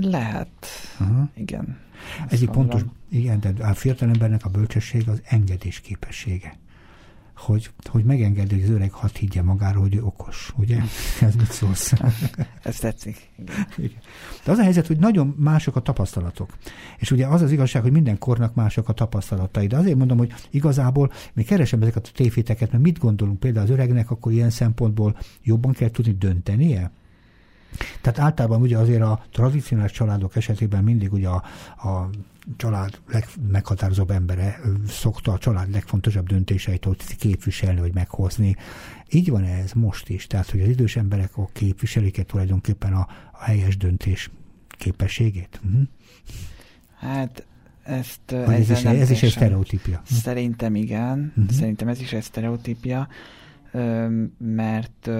[0.00, 0.66] Lehet.
[0.98, 1.28] Aha.
[1.34, 1.78] Igen.
[2.28, 6.56] Ez egy pontos, igen, de a fiatal embernek a bölcsesség az engedés képessége
[7.36, 10.78] hogy, hogy megengedi, hogy az öreg hat higgye magáról, hogy ő okos, ugye?
[11.20, 11.92] Ez mit szólsz?
[12.62, 13.28] Ez tetszik.
[13.76, 13.98] Igen.
[14.44, 16.50] De az a helyzet, hogy nagyon mások a tapasztalatok.
[16.98, 19.66] És ugye az az igazság, hogy minden kornak mások a tapasztalatai.
[19.66, 23.72] De azért mondom, hogy igazából mi keresem ezeket a tévhiteket, mert mit gondolunk például az
[23.72, 26.90] öregnek, akkor ilyen szempontból jobban kell tudni döntenie?
[28.00, 31.42] Tehát általában ugye azért a tradicionális családok esetében mindig ugye a,
[31.88, 32.10] a
[32.56, 38.56] család legmeghatározóbb embere szokta a család legfontosabb döntéseit ott képviselni, vagy meghozni.
[39.10, 43.76] Így van ez most is, tehát hogy az idős emberek képviselik tulajdonképpen a, a helyes
[43.76, 44.30] döntés
[44.68, 45.60] képességét?
[45.64, 45.82] Uh-huh.
[46.98, 47.46] Hát
[47.82, 50.02] ezt ez, is, ez is egy sztereotípia.
[50.04, 51.54] Szerintem igen, uh-huh.
[51.54, 53.08] szerintem ez is egy sztereotípia,
[54.38, 55.10] mert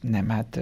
[0.00, 0.60] nem, hát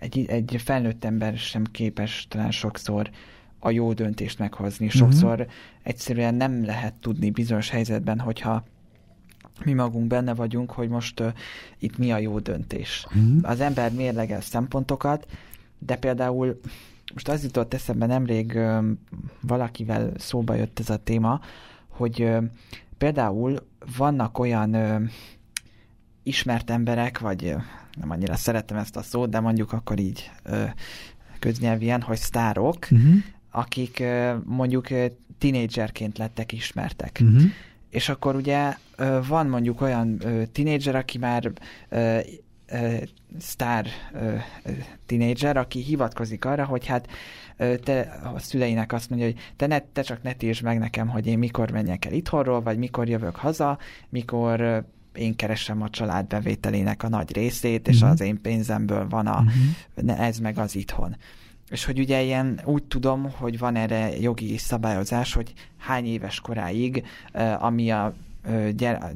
[0.00, 3.10] egy, egy felnőtt ember sem képes talán sokszor
[3.58, 4.86] a jó döntést meghozni.
[4.86, 4.96] Mhm.
[4.96, 5.52] Sokszor uh-huh.
[5.82, 8.64] egyszerűen nem lehet tudni bizonyos helyzetben, hogyha
[9.64, 11.32] mi magunk benne vagyunk, hogy most uh,
[11.78, 13.06] itt mi a jó döntés.
[13.06, 13.38] Uh-huh.
[13.42, 15.26] Az ember mérlegel szempontokat,
[15.78, 16.60] de például
[17.12, 18.84] most az jutott eszembe nemrég uh,
[19.40, 21.40] valakivel szóba jött ez a téma,
[21.88, 22.44] hogy uh,
[22.98, 25.02] például vannak olyan uh,
[26.22, 27.54] ismert emberek, vagy
[27.98, 30.30] nem annyira szeretem ezt a szót, de mondjuk akkor így
[31.38, 33.14] köznyelvien, hogy sztárok, uh-huh
[33.50, 34.02] akik
[34.44, 34.88] mondjuk
[35.38, 37.18] tinédzserként lettek ismertek.
[37.22, 37.42] Uh-huh.
[37.90, 38.76] És akkor ugye
[39.28, 40.22] van mondjuk olyan
[40.52, 41.52] tinédzser, aki már
[43.38, 43.86] sztár
[45.06, 47.08] tinédzser, aki hivatkozik arra, hogy hát
[47.56, 51.26] te a szüleinek azt mondja, hogy te, ne, te csak ne tiltsd meg nekem, hogy
[51.26, 57.02] én mikor menjek el itthonról, vagy mikor jövök haza, mikor én keresem a család bevételének
[57.02, 58.10] a nagy részét, és uh-huh.
[58.10, 59.44] az én pénzemből van a,
[59.96, 60.20] uh-huh.
[60.20, 61.16] ez meg az itthon.
[61.70, 67.04] És hogy ugye ilyen úgy tudom, hogy van erre jogi szabályozás, hogy hány éves koráig,
[67.58, 68.14] ami a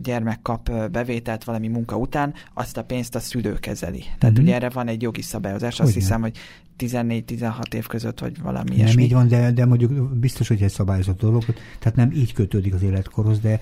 [0.03, 4.01] gyermek kap bevételt valami munka után, azt a pénzt a szülő kezeli.
[4.01, 4.43] Tehát uh-huh.
[4.43, 6.03] ugye erre van egy jogi szabályozás, azt Ugyan.
[6.03, 6.39] hiszem, hogy
[6.79, 9.03] 14-16 év között, vagy valami Nem ilyesmi.
[9.03, 11.45] így van, de, de mondjuk biztos, hogy egy szabályozott dolog,
[11.79, 13.61] tehát nem így kötődik az életkorhoz, de,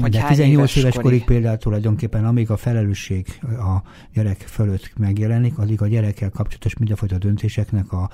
[0.00, 3.82] hogy de 18 éves korig, korig például tulajdonképpen, amíg a felelősség a
[4.14, 8.10] gyerek fölött megjelenik, addig a gyerekkel kapcsolatos mindenfajta döntéseknek a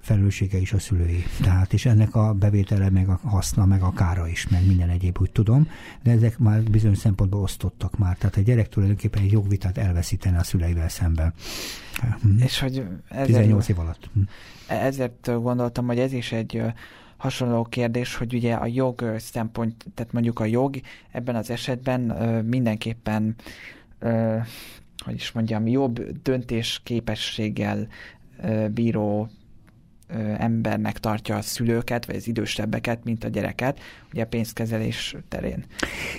[0.00, 1.24] felelőssége is a szülői.
[1.42, 5.18] Tehát, és ennek a bevétele, meg a haszna, meg a kára is, meg minden egyéb,
[5.20, 5.68] úgy tudom,
[6.02, 8.16] de ezek már bizonyos szempontból osztottak már.
[8.16, 11.32] Tehát a gyerek tulajdonképpen egy jogvitát elveszítene a szüleivel szemben.
[12.22, 12.38] Hm.
[12.38, 14.10] És hogy ezért, 18 év alatt.
[14.14, 14.20] Hm.
[14.66, 16.62] Ezért gondoltam, hogy ez is egy
[17.16, 22.00] hasonló kérdés, hogy ugye a jog szempont, tehát mondjuk a jog ebben az esetben
[22.44, 23.36] mindenképpen
[25.04, 27.88] hogy is mondjam, jobb döntés képességgel
[28.70, 29.28] bíró
[30.38, 33.80] embernek tartja a szülőket, vagy az idősebbeket, mint a gyereket,
[34.12, 35.64] ugye a pénzkezelés terén.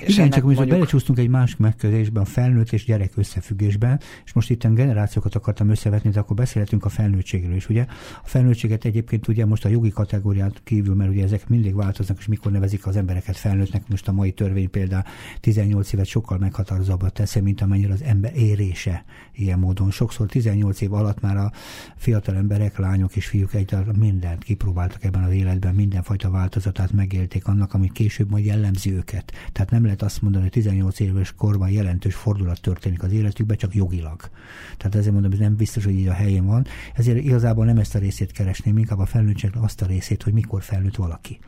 [0.06, 0.68] És Igen, csak mondjuk...
[0.68, 6.10] belecsúsztunk egy másik megközelésben, a felnőtt és gyerek összefüggésben, és most itt generációkat akartam összevetni,
[6.10, 7.86] de akkor beszélhetünk a felnőttségről is, ugye?
[8.24, 12.26] A felnőttséget egyébként ugye most a jogi kategóriát kívül, mert ugye ezek mindig változnak, és
[12.26, 15.04] mikor nevezik az embereket felnőttnek, most a mai törvény például
[15.40, 19.92] 18 évet sokkal meghatározóbbat teszi, mint amennyire az ember érése ilyen módon.
[19.92, 21.52] Sokszor 18 év alatt már a
[21.96, 27.74] fiatal emberek, lányok és fiúk egy mindent kipróbáltak ebben az életben, mindenfajta változatát megélték annak,
[27.82, 29.32] ami később majd jellemzi őket.
[29.52, 33.76] Tehát nem lehet azt mondani, hogy 18 éves korban jelentős fordulat történik az életükben, csak
[33.76, 34.30] jogilag.
[34.78, 36.66] Tehát ezért mondom, hogy nem biztos, hogy így a helyén van.
[36.94, 40.64] Ezért igazából nem ezt a részét keresném, inkább a felnőttségnek azt a részét, hogy mikor
[40.64, 41.40] felnőtt valaki.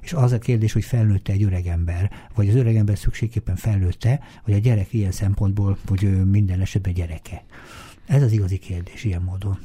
[0.00, 4.20] És az a kérdés, hogy felnőtte egy öreg ember, vagy az öreg ember szükségképpen felnőtte,
[4.44, 7.44] vagy a gyerek ilyen szempontból, hogy ő minden esetben gyereke.
[8.06, 9.58] Ez az igazi kérdés ilyen módon.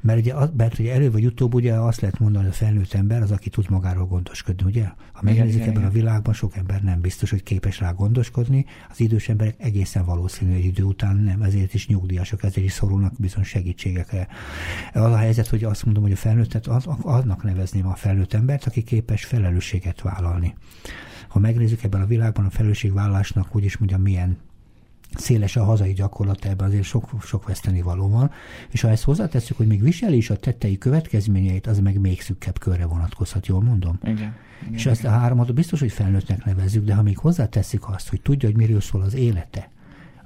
[0.00, 3.22] Mert ugye, mert ugye elő vagy utóbb ugye azt lehet mondani, hogy a felnőtt ember
[3.22, 4.84] az, aki tud magáról gondoskodni, ugye?
[5.12, 5.84] Ha megnézik ebben igen.
[5.84, 10.52] a világban, sok ember nem biztos, hogy képes rá gondoskodni, az idős emberek egészen valószínű,
[10.52, 14.28] hogy idő után nem, ezért is nyugdíjasok, ezért is szorulnak bizony segítségekre.
[14.92, 18.66] Az a helyzet, hogy azt mondom, hogy a felnőttet az, annak nevezném a felnőtt embert,
[18.66, 20.54] aki képes felelősséget vállalni.
[21.28, 24.38] Ha megnézzük ebben a világban a felelősségvállalásnak, úgyis mondjam, milyen
[25.14, 28.30] széles a hazai gyakorlat, ebben azért sok, sok veszteni való van,
[28.70, 32.58] és ha ezt hozzátesszük, hogy még viseli is a tettei következményeit, az meg még szükkebb
[32.58, 33.98] körre vonatkozhat, jól mondom?
[34.02, 34.14] Igen.
[34.14, 34.34] igen
[34.70, 38.48] és ezt a háromat biztos, hogy felnőttnek nevezzük, de ha még hozzátesszük azt, hogy tudja,
[38.48, 39.70] hogy miről szól az élete,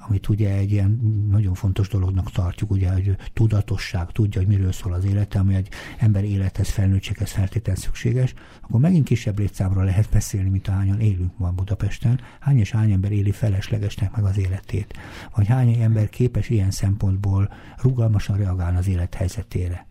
[0.09, 4.93] amit ugye egy ilyen nagyon fontos dolognak tartjuk, ugye, hogy tudatosság, tudja, hogy miről szól
[4.93, 10.49] az élete, ami egy ember élethez, felnőttséghez feltétlenül szükséges, akkor megint kisebb létszámra lehet beszélni,
[10.49, 12.21] mint hányan élünk ma Budapesten.
[12.41, 14.95] Hány és hány ember éli feleslegesnek meg az életét?
[15.35, 19.87] Vagy hány ember képes ilyen szempontból rugalmasan reagálni az élet helyzetére?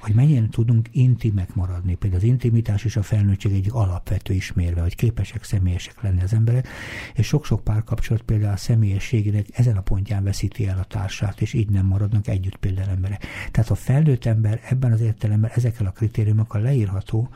[0.00, 1.94] Hogy mennyien tudunk intimek maradni.
[1.94, 6.68] Például az intimitás és a felnőttség egyik alapvető ismérve, hogy képesek személyesek lenni az emberek,
[7.14, 11.68] és sok-sok párkapcsolat például a személyességének ezen a pontján veszíti el a társát, és így
[11.68, 13.24] nem maradnak együtt például emberek.
[13.50, 17.28] Tehát a felnőtt ember ebben az értelemben ezekkel a kritériumokkal leírható,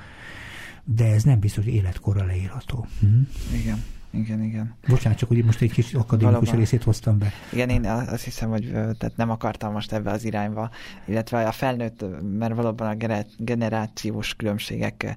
[0.85, 2.87] de ez nem biztos, hogy életkorra leírható.
[3.01, 3.07] Hm?
[3.55, 3.83] Igen.
[4.15, 4.75] Igen, igen.
[4.89, 6.59] Bocsánat, csak hogy most egy kis akadémikus Valóban.
[6.59, 7.33] részét hoztam be.
[7.53, 10.71] Igen, én azt hiszem, hogy tehát nem akartam most ebbe az irányba,
[11.05, 12.05] illetve a felnőtt,
[12.39, 15.17] mert valóban a generációs különbségek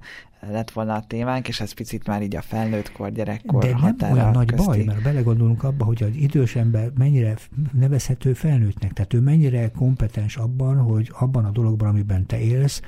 [0.51, 4.31] lett volna a témánk, és ez picit már így a felnőttkor, gyerekkor De nem olyan
[4.31, 4.65] nagy közti.
[4.65, 7.35] baj, mert belegondolunk abba, hogy az idős ember mennyire
[7.73, 12.81] nevezhető felnőttnek, tehát ő mennyire kompetens abban, hogy abban a dologban, amiben te élsz,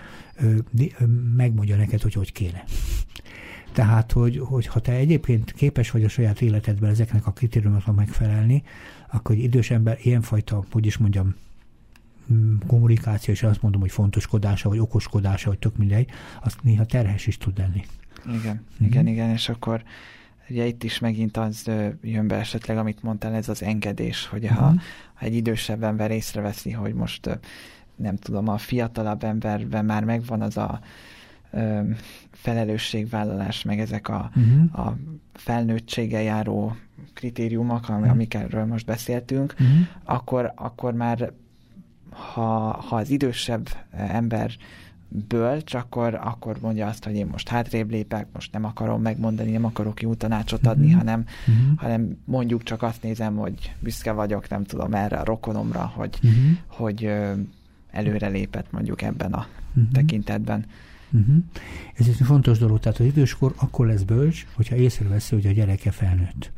[1.36, 2.63] megmondja neked, hogy hogy kéne.
[3.71, 8.63] Tehát, hogy, hogy ha te egyébként képes vagy a saját életedben ezeknek a kritériumoknak megfelelni,
[9.12, 11.36] akkor egy idős ember ilyenfajta, hogy is mondjam,
[12.34, 16.10] mm, kommunikáció, és azt mondom, hogy fontoskodása, vagy okoskodása, vagy tök mindegy,
[16.43, 17.86] azt néha terhes is tud lenni.
[18.25, 18.86] Igen, mm-hmm.
[18.86, 19.84] igen, igen, és akkor
[20.49, 24.67] ugye itt is megint az jön be esetleg, amit mondtál, ez az engedés, hogy ha,
[24.67, 24.77] mm-hmm.
[25.13, 27.39] ha egy idősebb ember észreveszi, hogy most
[27.95, 30.79] nem tudom, a fiatalabb emberben már megvan az a
[32.31, 34.88] felelősségvállalás, meg ezek a, uh-huh.
[34.88, 34.97] a
[35.33, 36.75] felnőttsége járó
[37.13, 38.09] kritériumok, uh-huh.
[38.09, 39.88] amikről most beszéltünk, uh-huh.
[40.03, 41.31] akkor, akkor már
[42.09, 44.51] ha, ha az idősebb ember
[45.07, 49.65] bölcs, akkor, akkor mondja azt, hogy én most hátrébb lépek, most nem akarom megmondani, nem
[49.65, 50.99] akarok jó tanácsot adni, uh-huh.
[50.99, 51.77] hanem, uh-huh.
[51.77, 56.41] hanem mondjuk csak azt nézem, hogy büszke vagyok, nem tudom, erre a rokonomra, hogy, uh-huh.
[56.67, 57.33] hogy ö,
[57.91, 59.91] előre lépett mondjuk ebben a uh-huh.
[59.91, 60.65] tekintetben.
[61.12, 61.36] Uh-huh.
[61.93, 65.91] Ez egy fontos dolog, tehát az időskor akkor lesz bölcs, hogyha észreveszi, hogy a gyereke
[65.91, 66.52] felnőtt.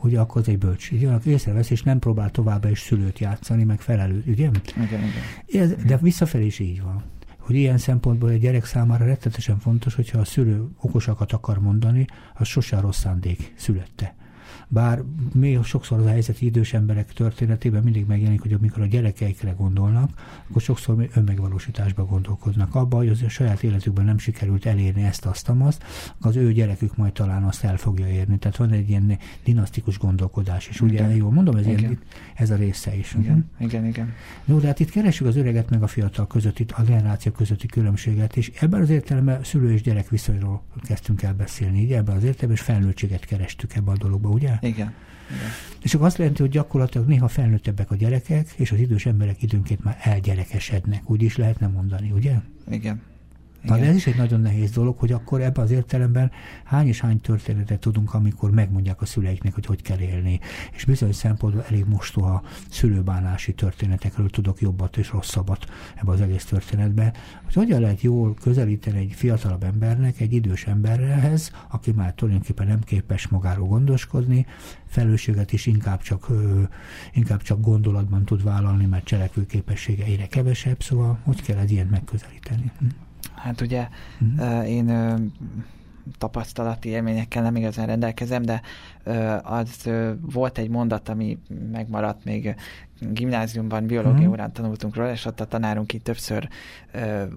[0.00, 0.90] Ugye akkor az egy bölcs.
[0.90, 4.50] Ugye, aki észrevesz, és nem próbál továbbá is szülőt játszani, meg felelő, ugye?
[4.76, 5.00] Igen,
[5.46, 5.62] igen.
[5.62, 7.02] Ez, de visszafelé is így van
[7.46, 12.46] hogy ilyen szempontból egy gyerek számára rettetesen fontos, hogyha a szülő okosakat akar mondani, az
[12.46, 14.14] sosem rossz szándék születte
[14.68, 15.02] bár
[15.34, 20.10] még sokszor az a helyzet idős emberek történetében mindig megjelenik, hogy amikor a gyerekeikre gondolnak,
[20.48, 22.74] akkor sokszor önmegvalósításba gondolkoznak.
[22.74, 25.84] Abba, hogy az a saját életükben nem sikerült elérni ezt, azt, azt,
[26.20, 28.38] az ő gyerekük majd talán azt el fogja érni.
[28.38, 30.80] Tehát van egy ilyen dinasztikus gondolkodás is.
[30.80, 31.98] Ugye, jól mondom, ez, ilyen,
[32.34, 33.14] ez a része is.
[33.18, 33.66] Igen, uh-huh.
[33.66, 34.12] igen, igen.
[34.44, 37.66] No, de hát itt keresünk az öreget meg a fiatal között, itt a generáció közötti
[37.66, 42.24] különbséget, és ebben az értelemben szülő és gyerek viszonyról kezdtünk el beszélni, így ebben az
[42.24, 44.45] értelemben, és felnőttséget kerestük ebben a dologba, ugye?
[44.60, 44.92] Igen.
[45.30, 45.52] Igen.
[45.82, 49.84] És akkor azt jelenti, hogy gyakorlatilag néha felnőttebbek a gyerekek, és az idős emberek időnként
[49.84, 52.34] már elgyerekesednek, úgy is lehetne mondani, ugye?
[52.70, 53.02] Igen.
[53.62, 56.30] Na, de ez is egy nagyon nehéz dolog, hogy akkor ebben az értelemben
[56.64, 60.40] hány és hány történetet tudunk, amikor megmondják a szüleiknek, hogy hogy kell élni.
[60.72, 67.12] És bizonyos szempontból elég mostoha szülőbánási történetekről tudok jobbat és rosszabbat ebben az egész történetben,
[67.44, 72.80] hogy hogyan lehet jól közelíteni egy fiatalabb embernek, egy idős emberhez, aki már tulajdonképpen nem
[72.80, 74.46] képes magáról gondoskodni,
[74.86, 76.26] felelősséget is inkább csak,
[77.12, 81.90] inkább csak gondolatban tud vállalni, mert cselekvő képessége egyre kevesebb, szóval hogy kell egy ilyet
[81.90, 82.72] megközelíteni.
[82.78, 82.86] Hm.
[83.36, 83.88] Hát ugye
[84.24, 84.60] mm.
[84.60, 84.90] én
[86.18, 88.60] tapasztalati élményekkel nem igazán rendelkezem, de
[89.42, 91.38] az volt egy mondat, ami
[91.72, 92.54] megmaradt még
[93.00, 94.30] gimnáziumban, biológia uh-huh.
[94.30, 96.48] órán tanultunk róla, és ott a tanárunk itt többször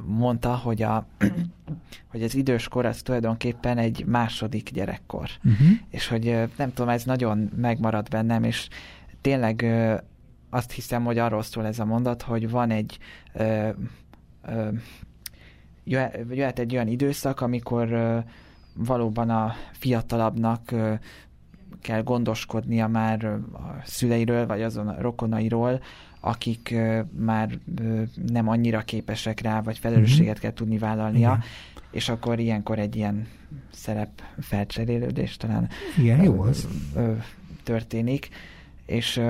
[0.05, 1.05] mondta, hogy, a,
[2.11, 5.29] hogy az időskor az tulajdonképpen egy második gyerekkor.
[5.43, 5.67] Uh-huh.
[5.89, 8.67] És hogy nem tudom, ez nagyon megmaradt bennem, és
[9.21, 9.65] tényleg
[10.49, 12.97] azt hiszem, hogy arról szól ez a mondat, hogy van egy
[13.33, 13.69] ö,
[14.45, 14.69] ö,
[16.29, 18.23] jöhet egy olyan időszak, amikor
[18.73, 20.73] valóban a fiatalabbnak
[21.81, 25.81] kell gondoskodnia már a szüleiről, vagy azon a rokonairól,
[26.19, 26.75] akik
[27.17, 27.59] már
[28.27, 30.41] nem annyira képesek rá, vagy felelősséget mm-hmm.
[30.41, 31.43] kell tudni vállalnia, Igen.
[31.91, 33.27] és akkor ilyenkor egy ilyen
[33.71, 36.67] szerep felcserélődés talán Igen, jó az.
[37.63, 38.29] történik,
[38.85, 39.21] és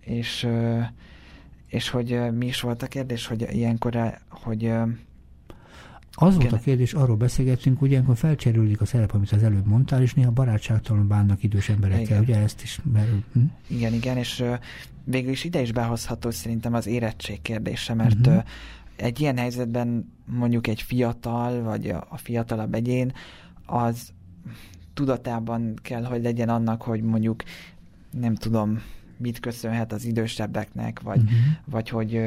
[0.00, 0.48] és
[1.66, 4.72] és hogy mi is volt a kérdés, hogy ilyenkor, hogy
[6.14, 10.02] az volt a kérdés, arról beszélgettünk, hogy ilyenkor felcserülik a szerep, amit az előbb mondtál,
[10.02, 12.20] és néha barátságtalan bánnak idős emberekkel, igen.
[12.22, 13.22] ugye ezt is merül.
[13.32, 13.40] Hm?
[13.66, 14.44] Igen, igen, és
[15.04, 18.36] végül is ide is behozható szerintem az érettség kérdése, mert uh-huh.
[18.36, 18.42] uh,
[18.96, 23.12] egy ilyen helyzetben mondjuk egy fiatal, vagy a, fiatalabb egyén,
[23.66, 24.12] az
[24.94, 27.42] tudatában kell, hogy legyen annak, hogy mondjuk
[28.10, 28.82] nem tudom,
[29.16, 31.38] mit köszönhet az idősebbeknek, vagy, uh-huh.
[31.64, 32.20] vagy hogy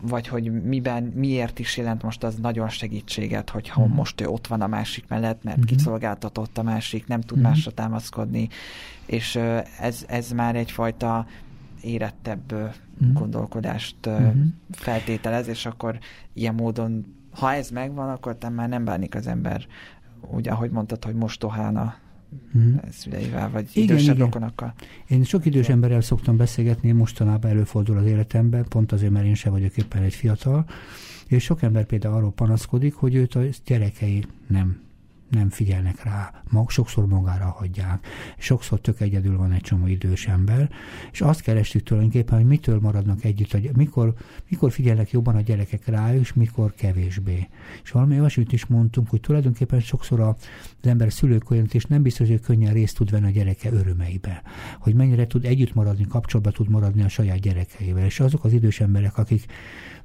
[0.00, 3.92] vagy hogy miben, miért is jelent most az nagyon segítséget, hogyha mm.
[3.92, 5.62] most ő ott van a másik mellett, mert mm.
[5.62, 7.42] kiszolgáltatott a másik, nem tud mm.
[7.42, 8.48] másra támaszkodni,
[9.06, 9.38] és
[9.80, 11.26] ez, ez már egyfajta
[11.82, 13.12] érettebb mm.
[13.12, 14.46] gondolkodást mm.
[14.70, 15.98] feltételez, és akkor
[16.32, 19.66] ilyen módon, ha ez megvan, akkor már nem bánik az ember
[20.20, 21.94] úgy, ahogy mondtad, hogy mostohán a
[22.58, 22.74] mm.
[22.90, 24.26] szüleivel, vagy igen, idősebb igen.
[24.26, 24.74] rokonokkal.
[25.08, 29.52] Én sok idős emberrel szoktam beszélgetni, mostanában előfordul az életemben, pont azért, mert én sem
[29.52, 30.66] vagyok éppen egy fiatal,
[31.26, 34.80] és sok ember például arról panaszkodik, hogy őt a gyerekei nem
[35.30, 38.06] nem figyelnek rá, mag, sokszor magára hagyják.
[38.38, 40.70] Sokszor tök egyedül van egy csomó idős ember,
[41.12, 44.14] és azt kerestük tulajdonképpen, hogy mitől maradnak együtt, hogy mikor,
[44.48, 47.48] mikor figyelnek jobban a gyerekek rá, és mikor kevésbé.
[47.82, 50.36] És valami olyasmit is mondtunk, hogy tulajdonképpen sokszor az
[50.82, 54.42] ember szülők olyan, és nem biztos, hogy könnyen részt tud venni a gyereke örömeibe.
[54.78, 58.04] Hogy mennyire tud együtt maradni, kapcsolatba tud maradni a saját gyerekeivel.
[58.04, 59.46] És azok az idős emberek, akik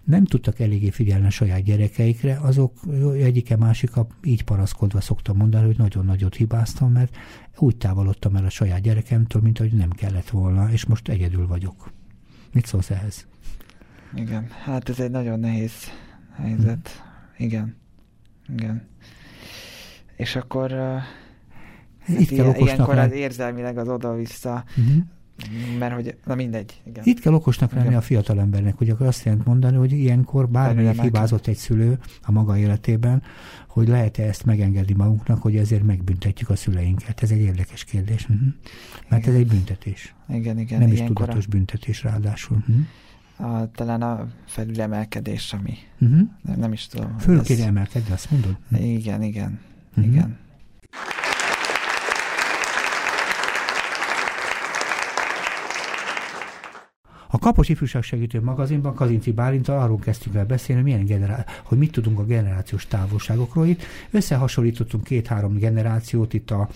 [0.05, 2.79] nem tudtak eléggé figyelni a saját gyerekeikre, azok
[3.13, 7.17] egyike másika így panaszkodva szoktam mondani, hogy nagyon nagyot hibáztam, mert
[7.57, 11.91] úgy távolodtam el a saját gyerekemtől, mint ahogy nem kellett volna, és most egyedül vagyok.
[12.53, 13.27] Mit szólsz ehhez?
[14.15, 15.73] Igen, hát ez egy nagyon nehéz
[16.35, 16.89] helyzet.
[17.37, 17.43] Hm.
[17.43, 17.75] Igen.
[18.47, 18.87] Igen.
[20.15, 21.01] És akkor uh,
[22.19, 25.03] Itt hát kell ilyenkor az érzelmileg az oda-vissza uh-huh.
[25.79, 26.81] Mert hogy, na mindegy.
[26.85, 27.03] Igen.
[27.05, 27.97] Itt kell okosnak lenni igen.
[27.97, 32.31] a fiatal embernek, hogy akkor azt jelent mondani, hogy ilyenkor bármelyik hibázott egy szülő a
[32.31, 33.23] maga életében,
[33.67, 37.23] hogy lehet-e ezt megengedni magunknak, hogy ezért megbüntetjük a szüleinket.
[37.23, 38.21] Ez egy érdekes kérdés.
[38.21, 38.47] Uh-huh.
[39.07, 39.33] Mert igen.
[39.33, 40.15] ez egy büntetés.
[40.29, 40.79] Igen, igen.
[40.79, 41.49] Nem is tudatos a...
[41.49, 42.57] büntetés ráadásul.
[42.57, 42.85] Uh-huh.
[43.37, 46.27] A, talán a felülemelkedés, ami uh-huh.
[46.41, 47.17] nem, nem is tudom.
[47.17, 47.67] Föl kéne ez...
[47.67, 48.57] emelkedni, azt mondod?
[48.77, 49.59] Igen, igen.
[49.89, 50.13] Uh-huh.
[50.13, 50.37] Igen.
[57.35, 61.91] A Kapos Ifjúság Segítő magazinban Kazinci Bálinta arról kezdtük el beszélni, milyen generá- hogy mit
[61.91, 63.83] tudunk a generációs távolságokról itt.
[64.11, 66.69] Összehasonlítottunk két-három generációt, itt a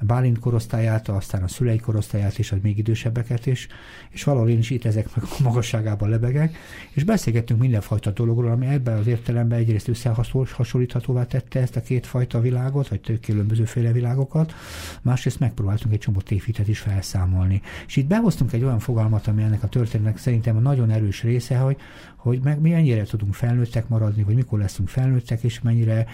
[0.00, 3.68] Bálint korosztályát, aztán a szülei korosztályát és a még idősebbeket, és,
[4.10, 6.56] és valahol én is itt ezek meg a magasságában lebegek,
[6.90, 12.88] és beszélgettünk mindenfajta dologról, ami ebben az értelemben egyrészt összehasonlíthatóvá tette ezt a kétfajta világot,
[12.88, 14.54] vagy tök különbözőféle világokat,
[15.02, 17.62] másrészt megpróbáltunk egy csomó tévhitet is felszámolni.
[17.86, 19.68] És itt behoztunk egy olyan fogalmat, ami ennek a
[20.06, 21.76] történetnek szerintem a nagyon erős része, hogy,
[22.16, 26.06] hogy meg mi ennyire tudunk felnőttek maradni, vagy mikor leszünk felnőttek, és mennyire,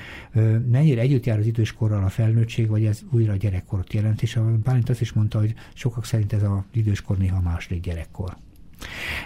[0.71, 4.23] mennyire együtt jár az időskorral a felnőttség, vagy ez újra a gyerekkorot jelent.
[4.23, 8.37] És Bálint azt is mondta, hogy sokak szerint ez a időskor néha második gyerekkor.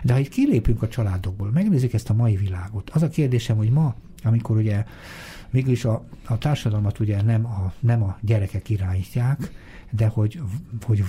[0.02, 3.70] De ha itt kilépünk a családokból, megnézzük ezt a mai világot, az a kérdésem, hogy
[3.70, 4.85] ma, amikor ugye
[5.50, 9.50] mégis a, a társadalmat ugye nem a, nem a gyerekek irányítják,
[9.97, 10.41] de hogy,
[10.83, 11.05] hogy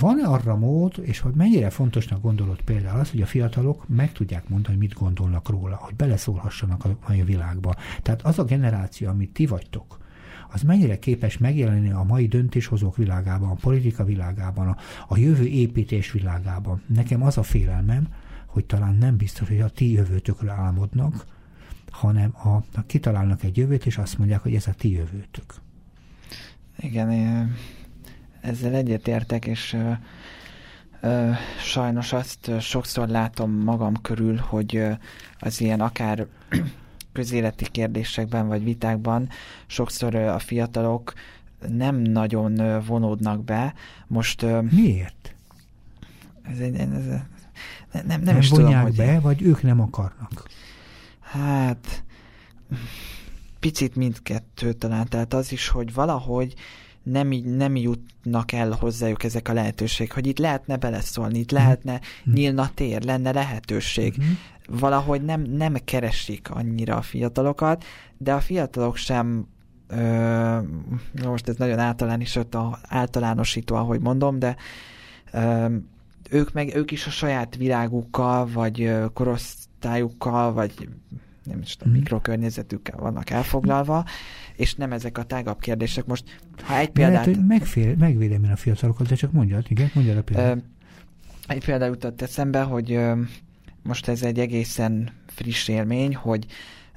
[0.00, 4.48] van-e arra mód, és hogy mennyire fontosnak gondolod például az, hogy a fiatalok meg tudják
[4.48, 7.74] mondani, hogy mit gondolnak róla, hogy beleszólhassanak a mai világba.
[8.02, 9.98] Tehát az a generáció, amit ti vagytok,
[10.52, 14.76] az mennyire képes megjelenni a mai döntéshozók világában, a politika világában, a,
[15.08, 16.82] a jövő építés világában.
[16.86, 18.08] Nekem az a félelmem,
[18.46, 21.26] hogy talán nem biztos, hogy a ti jövőtökről álmodnak,
[21.90, 25.54] hanem a, a kitalálnak egy jövőt, és azt mondják, hogy ez a ti jövőtök.
[26.78, 27.54] Igen, én
[28.40, 29.90] ezzel egyetértek, és ö,
[31.00, 34.92] ö, sajnos azt sokszor látom magam körül, hogy ö,
[35.38, 36.26] az ilyen akár
[37.12, 39.28] közéleti kérdésekben vagy vitákban
[39.66, 41.12] sokszor ö, a fiatalok
[41.68, 43.74] nem nagyon ö, vonódnak be.
[44.06, 44.42] Most...
[44.42, 45.34] Ö, Miért?
[46.42, 47.20] Ez egy, ez, ez,
[47.92, 49.22] nem, nem, nem is vonják tudom, be, hogy...
[49.22, 50.48] vagy ők nem akarnak?
[51.20, 52.02] Hát
[53.60, 56.54] picit mindkettő talán, tehát az is, hogy valahogy
[57.02, 62.32] nem, nem jutnak el hozzájuk ezek a lehetőségek, hogy itt lehetne beleszólni, itt lehetne mm.
[62.32, 64.14] nyílna tér, lenne lehetőség.
[64.22, 64.30] Mm.
[64.78, 67.84] Valahogy nem, nem keresik annyira a fiatalokat,
[68.18, 69.46] de a fiatalok sem
[69.88, 70.58] ö,
[71.24, 74.56] most ez nagyon általánosító, általánosító, ahogy mondom, de
[75.32, 75.66] ö,
[76.30, 80.88] ők meg ők is a saját világukkal, vagy korosztályukkal, vagy
[81.50, 81.96] nem is tudom, mm.
[81.96, 84.04] mikrokörnyezetükkel vannak elfoglalva,
[84.56, 86.06] és nem ezek a tágabb kérdések.
[86.06, 86.24] Most,
[86.62, 87.26] ha egy példát...
[87.26, 90.56] Lehet, megfél, megvédem én a fiatalokat, de csak mondjad, igen, mondjad a példát.
[90.56, 90.60] Ö,
[91.46, 93.20] egy példa jutott eszembe, hogy ö,
[93.82, 96.46] most ez egy egészen friss élmény, hogy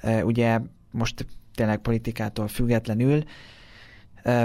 [0.01, 0.59] ö, ugye
[0.91, 1.25] most
[1.55, 3.23] tényleg politikától függetlenül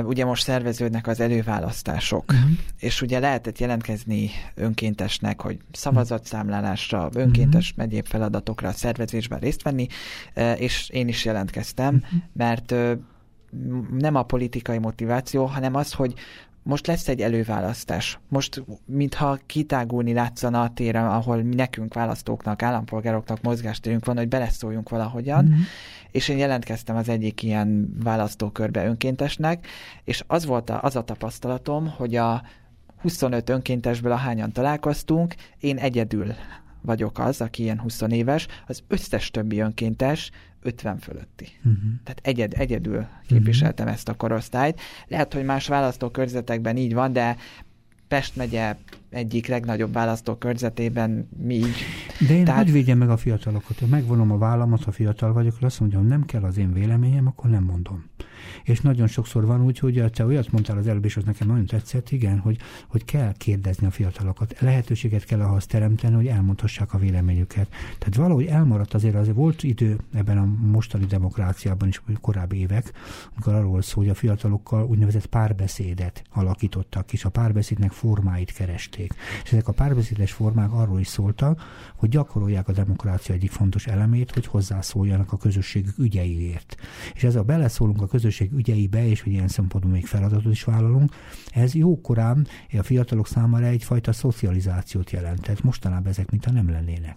[0.05, 2.51] ugye most szerveződnek az előválasztások, uh-huh.
[2.79, 7.85] és ugye lehetett jelentkezni önkéntesnek, hogy szavazatszámlálásra, önkéntes uh-huh.
[7.85, 9.87] megyéb feladatokra a szervezésben részt venni,
[10.57, 12.21] és én is jelentkeztem, uh-huh.
[12.33, 12.75] mert
[13.99, 16.15] nem a politikai motiváció, hanem az, hogy
[16.69, 18.19] most lesz egy előválasztás.
[18.29, 24.89] Most, mintha kitágulni látszana a téren, ahol mi nekünk választóknak, állampolgároknak mozgástérünk van, hogy beleszóljunk
[24.89, 25.61] valahogyan, mm-hmm.
[26.11, 29.67] és én jelentkeztem az egyik ilyen választókörbe önkéntesnek,
[30.05, 32.43] és az volt a, az a tapasztalatom, hogy a
[33.01, 36.35] 25 önkéntesből ahányan találkoztunk, én egyedül
[36.81, 40.31] vagyok az, aki ilyen 20 éves, az összes többi önkéntes
[40.63, 41.49] 50 fölötti.
[41.59, 41.83] Uh-huh.
[42.05, 43.99] Tehát egyed, egyedül képviseltem uh-huh.
[43.99, 44.81] ezt a korosztályt.
[45.07, 47.37] Lehet, hogy más választókörzetekben így van, de
[48.09, 48.77] Pest megye
[49.11, 51.77] egyik legnagyobb választókörzetében mi így.
[52.29, 52.63] De én Tehát...
[52.63, 53.79] hogy védjem meg a fiatalokat?
[53.79, 57.27] Ha megvonom a vállamat, ha fiatal vagyok, akkor azt mondjam, nem kell az én véleményem,
[57.27, 58.05] akkor nem mondom
[58.65, 61.67] és nagyon sokszor van úgy, hogy te olyat mondtál az előbb, és az nekem nagyon
[61.67, 64.61] tetszett, igen, hogy, hogy kell kérdezni a fiatalokat.
[64.61, 67.69] Lehetőséget kell ahhoz teremteni, hogy elmondhassák a véleményüket.
[67.99, 72.93] Tehát valahogy elmaradt azért, azért volt idő ebben a mostani demokráciában is, korábbi évek,
[73.35, 78.51] amikor arról szó, hogy a fiatalokkal úgynevezett párbeszédet alakítottak, és a párbeszédnek formáit
[78.99, 79.43] keresték.
[79.45, 81.63] És ezek a párbeszédes formák arról is szóltak,
[81.97, 86.77] hogy gyakorolják a demokrácia egyik fontos elemét, hogy hozzászóljanak a közösségük ügyeiért.
[87.15, 91.13] És ez a beleszólunk a közösség ügyeibe, és hogy ilyen szempontból még feladatot is vállalunk,
[91.51, 92.47] ez jókorán
[92.79, 95.63] a fiatalok számára egyfajta szocializációt jelentett.
[95.63, 97.17] Mostanában ezek mintha nem lennének.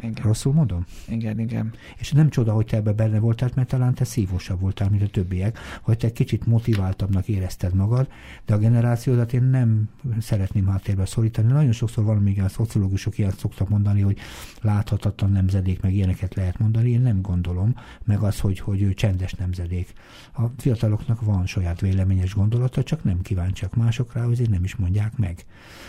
[0.00, 0.24] Igen.
[0.24, 0.84] Rosszul mondom?
[1.08, 1.72] Igen, igen.
[1.96, 5.06] És nem csoda, hogy te ebbe benne voltál, mert talán te szívosabb voltál, mint a
[5.06, 8.08] többiek, hogy te kicsit motiváltabbnak érezted magad,
[8.46, 9.88] de a generációdat én nem
[10.20, 11.52] szeretném háttérbe szorítani.
[11.52, 14.18] Nagyon sokszor van, még a szociológusok ilyet szoktak mondani, hogy
[14.60, 16.90] láthatatlan nemzedék, meg ilyeneket lehet mondani.
[16.90, 17.74] Én nem gondolom,
[18.04, 19.92] meg az, hogy, hogy ő csendes nemzedék.
[20.32, 25.44] A fiataloknak van saját véleményes gondolata, csak nem kíváncsiak másokra, ezért nem is mondják meg.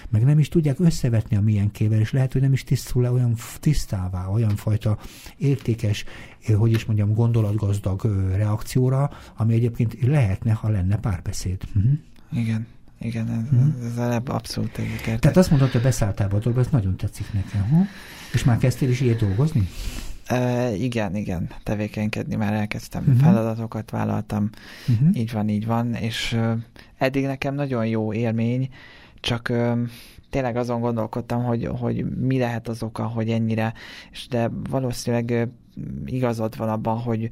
[0.09, 3.35] Meg nem is tudják összevetni a milyenkével, és lehet, hogy nem is tisztul le olyan
[3.59, 4.97] tisztán tisztává, olyan fajta
[5.37, 6.05] értékes,
[6.45, 11.61] eh, hogy is mondjam, gondolatgazdag reakcióra, ami egyébként lehetne, ha lenne párbeszéd.
[11.75, 11.91] Uh-huh.
[12.31, 12.67] Igen.
[12.99, 13.75] Igen, ez, hmm.
[13.85, 15.19] ez előbb abszolút egyetértek.
[15.19, 17.69] Tehát azt mondod, hogy beszálltál a dolgba, ez nagyon tetszik nekem.
[17.69, 17.81] Ha?
[18.33, 19.67] És már kezdtél is ilyet dolgozni?
[20.25, 23.19] E, igen, igen, tevékenykedni már elkezdtem, uh-huh.
[23.19, 24.49] feladatokat vállaltam,
[24.87, 25.17] uh-huh.
[25.17, 26.51] így van, így van, és uh,
[26.97, 28.69] eddig nekem nagyon jó élmény,
[29.19, 29.79] csak uh,
[30.29, 33.73] tényleg azon gondolkodtam, hogy, hogy mi lehet az oka, hogy ennyire,
[34.11, 35.49] és de valószínűleg
[36.05, 37.29] igazad van abban, hogy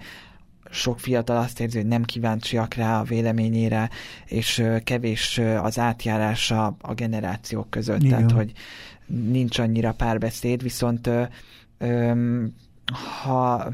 [0.69, 3.89] sok fiatal azt érzi, hogy nem kíváncsiak rá a véleményére,
[4.25, 8.09] és kevés az átjárása a generációk között, Igen.
[8.09, 8.51] tehát hogy
[9.05, 11.09] nincs annyira párbeszéd, viszont
[13.23, 13.73] ha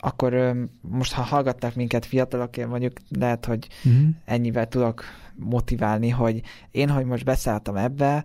[0.00, 4.08] akkor most ha hallgattak minket fiatalok, én mondjuk lehet, hogy uh-huh.
[4.24, 5.04] ennyivel tudok
[5.38, 8.24] motiválni, hogy én, hogy most beszálltam ebbe,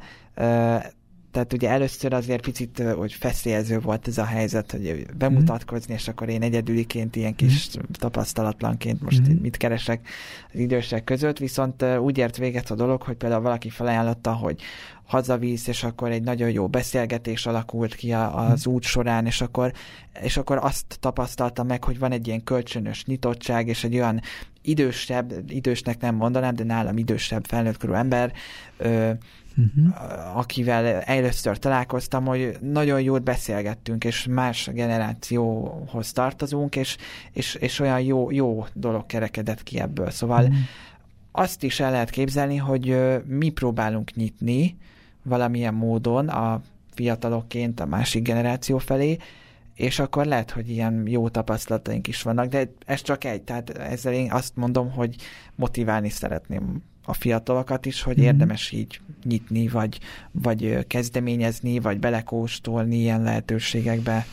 [1.33, 5.95] tehát ugye először azért picit, hogy feszélyező volt ez a helyzet, hogy bemutatkozni, mm.
[5.95, 7.81] és akkor én egyedüliként, ilyen kis mm.
[7.91, 9.41] tapasztalatlanként most mm.
[9.41, 10.07] mit keresek
[10.53, 14.61] az idősek között, viszont úgy ért véget a dolog, hogy például valaki felajánlotta, hogy
[15.05, 19.71] hazavisz, és akkor egy nagyon jó beszélgetés alakult ki az út során, és akkor,
[20.21, 24.21] és akkor azt tapasztaltam meg, hogy van egy ilyen kölcsönös nyitottság, és egy olyan
[24.61, 28.33] idősebb, idősnek nem mondanám, de nálam idősebb felnőttkorú ember,
[28.77, 29.11] ö,
[29.57, 30.37] uh-huh.
[30.37, 36.97] akivel először találkoztam, hogy nagyon jót beszélgettünk, és más generációhoz tartozunk, és,
[37.31, 40.09] és, és olyan jó, jó dolog kerekedett ki ebből.
[40.09, 40.57] Szóval uh-huh.
[41.31, 44.77] azt is el lehet képzelni, hogy mi próbálunk nyitni
[45.23, 46.61] valamilyen módon a
[46.93, 49.17] fiatalokként a másik generáció felé,
[49.75, 54.13] és akkor lehet, hogy ilyen jó tapasztalataink is vannak, de ez csak egy, tehát ezzel
[54.13, 55.15] én azt mondom, hogy
[55.55, 58.23] motiválni szeretném a fiatalokat is, hogy mm.
[58.23, 59.99] érdemes így nyitni, vagy,
[60.31, 64.25] vagy kezdeményezni, vagy belekóstolni ilyen lehetőségekbe.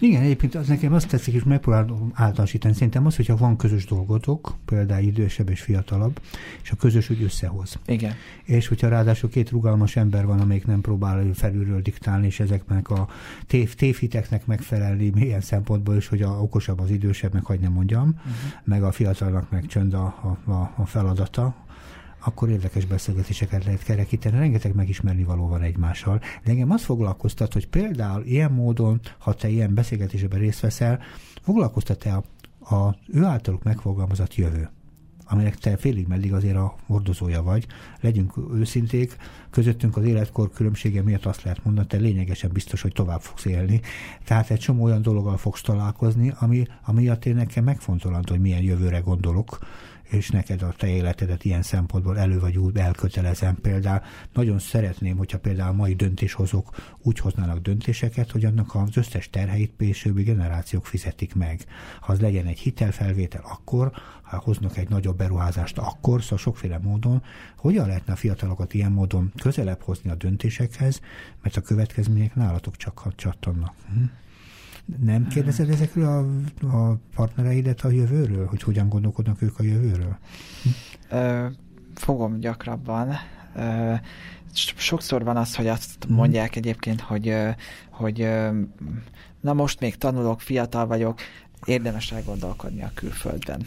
[0.00, 2.74] Igen, egyébként az nekem azt tetszik, és megpróbálom általánosítani.
[2.74, 6.20] Szerintem az, hogyha van közös dolgotok, például idősebb és fiatalabb,
[6.62, 7.78] és a közös úgy összehoz.
[7.86, 8.12] Igen.
[8.44, 13.08] És hogyha ráadásul két rugalmas ember van, amelyik nem próbál felülről diktálni, és ezeknek a
[13.46, 18.08] tév, tévhiteknek megfelelni milyen szempontból is, hogy a okosabb az idősebb, meg hogy nem mondjam,
[18.08, 18.32] uh-huh.
[18.64, 20.04] meg a fiatalnak meg csönd a,
[20.44, 21.63] a, a feladata,
[22.24, 26.18] akkor érdekes beszélgetéseket lehet kerekíteni, rengeteg megismerni való van egymással.
[26.18, 31.00] De engem azt foglalkoztat, hogy például ilyen módon, ha te ilyen beszélgetésben részt veszel,
[31.42, 34.68] foglalkoztat-e a, a ő általuk megfogalmazott jövő?
[35.26, 37.66] aminek te félig meddig azért a hordozója vagy.
[38.00, 39.16] Legyünk őszinték,
[39.50, 43.80] közöttünk az életkor különbsége miatt azt lehet mondani, te lényegesen biztos, hogy tovább fogsz élni.
[44.24, 48.98] Tehát egy csomó olyan dologgal fogsz találkozni, ami, amiatt én nekem megfontolandó, hogy milyen jövőre
[48.98, 49.58] gondolok,
[50.14, 53.54] és neked a te életedet ilyen szempontból elő vagy úgy elkötelezem.
[53.54, 54.02] Például
[54.32, 59.72] nagyon szeretném, hogyha például a mai döntéshozók úgy hoznának döntéseket, hogy annak az összes terheit
[59.78, 61.64] későbbi generációk fizetik meg.
[62.00, 63.92] Ha az legyen egy hitelfelvétel, akkor,
[64.22, 67.22] ha hoznak egy nagyobb beruházást, akkor, szóval sokféle módon,
[67.56, 71.00] hogyan lehetne a fiatalokat ilyen módon közelebb hozni a döntésekhez,
[71.42, 73.74] mert a következmények nálatok csak csattannak.
[73.92, 74.04] Hm?
[75.00, 80.18] Nem kérdezed ezekről a, a partnereidet a jövőről, hogy hogyan gondolkodnak ők a jövőről?
[81.10, 81.46] Ö,
[81.94, 83.14] fogom gyakrabban.
[83.56, 83.94] Ö,
[84.76, 86.14] sokszor van az, hogy azt mhm.
[86.14, 87.36] mondják egyébként, hogy,
[87.90, 88.28] hogy
[89.40, 91.20] na most még tanulok, fiatal vagyok,
[91.64, 93.66] érdemes elgondolkodni a külföldben.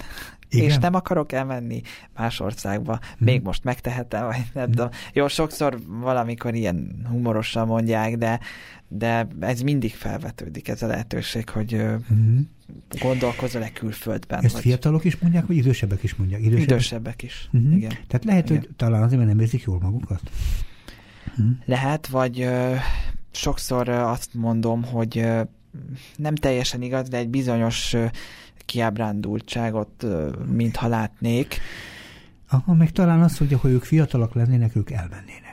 [0.50, 0.66] Igen?
[0.66, 1.82] És nem akarok elmenni
[2.16, 3.26] más országba, hmm.
[3.26, 4.74] még most megtehetem, vagy nem hmm.
[4.74, 4.90] tudom.
[5.14, 8.40] Jó, sokszor valamikor ilyen humorosan mondják, de,
[8.88, 11.72] de ez mindig felvetődik, ez a lehetőség, hogy
[12.08, 12.50] hmm.
[13.00, 14.44] gondolkozol-e külföldben.
[14.44, 14.62] Ezt vagy...
[14.62, 16.40] fiatalok is mondják, vagy idősebbek is mondják?
[16.40, 17.72] Idősebbek, idősebbek is, hmm.
[17.72, 17.90] igen.
[17.90, 18.62] Tehát lehet, igen.
[18.62, 20.22] hogy talán azért, mert nem érzik jól magukat?
[21.36, 21.60] Hmm.
[21.66, 22.76] Lehet, vagy ö,
[23.32, 25.42] sokszor azt mondom, hogy ö,
[26.16, 27.96] nem teljesen igaz, de egy bizonyos
[28.66, 30.06] kiábrándultságot,
[30.52, 31.60] mintha látnék.
[32.50, 35.47] Aha, meg talán mondja, hogy ők fiatalok lennének, ők elmennének.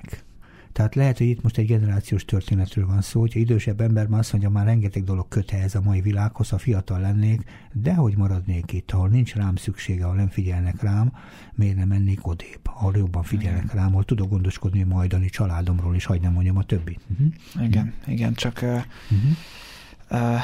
[0.74, 4.32] Tehát lehet, hogy itt most egy generációs történetről van szó, hogyha idősebb ember már azt
[4.32, 8.72] mondja, már rengeteg dolog köte ez a mai világhoz, ha fiatal lennék, de hogy maradnék
[8.72, 11.12] itt, ahol nincs rám szüksége, ahol nem figyelnek rám,
[11.52, 13.76] miért nem mennék odébb, ahol jobban figyelnek igen.
[13.76, 17.00] rám, ahol tudok gondoskodni a majdani családomról, és hagyd nem mondjam a többit.
[17.12, 17.66] Uh-huh.
[17.66, 20.32] Igen, igen, csak uh, uh-huh.
[20.32, 20.40] uh,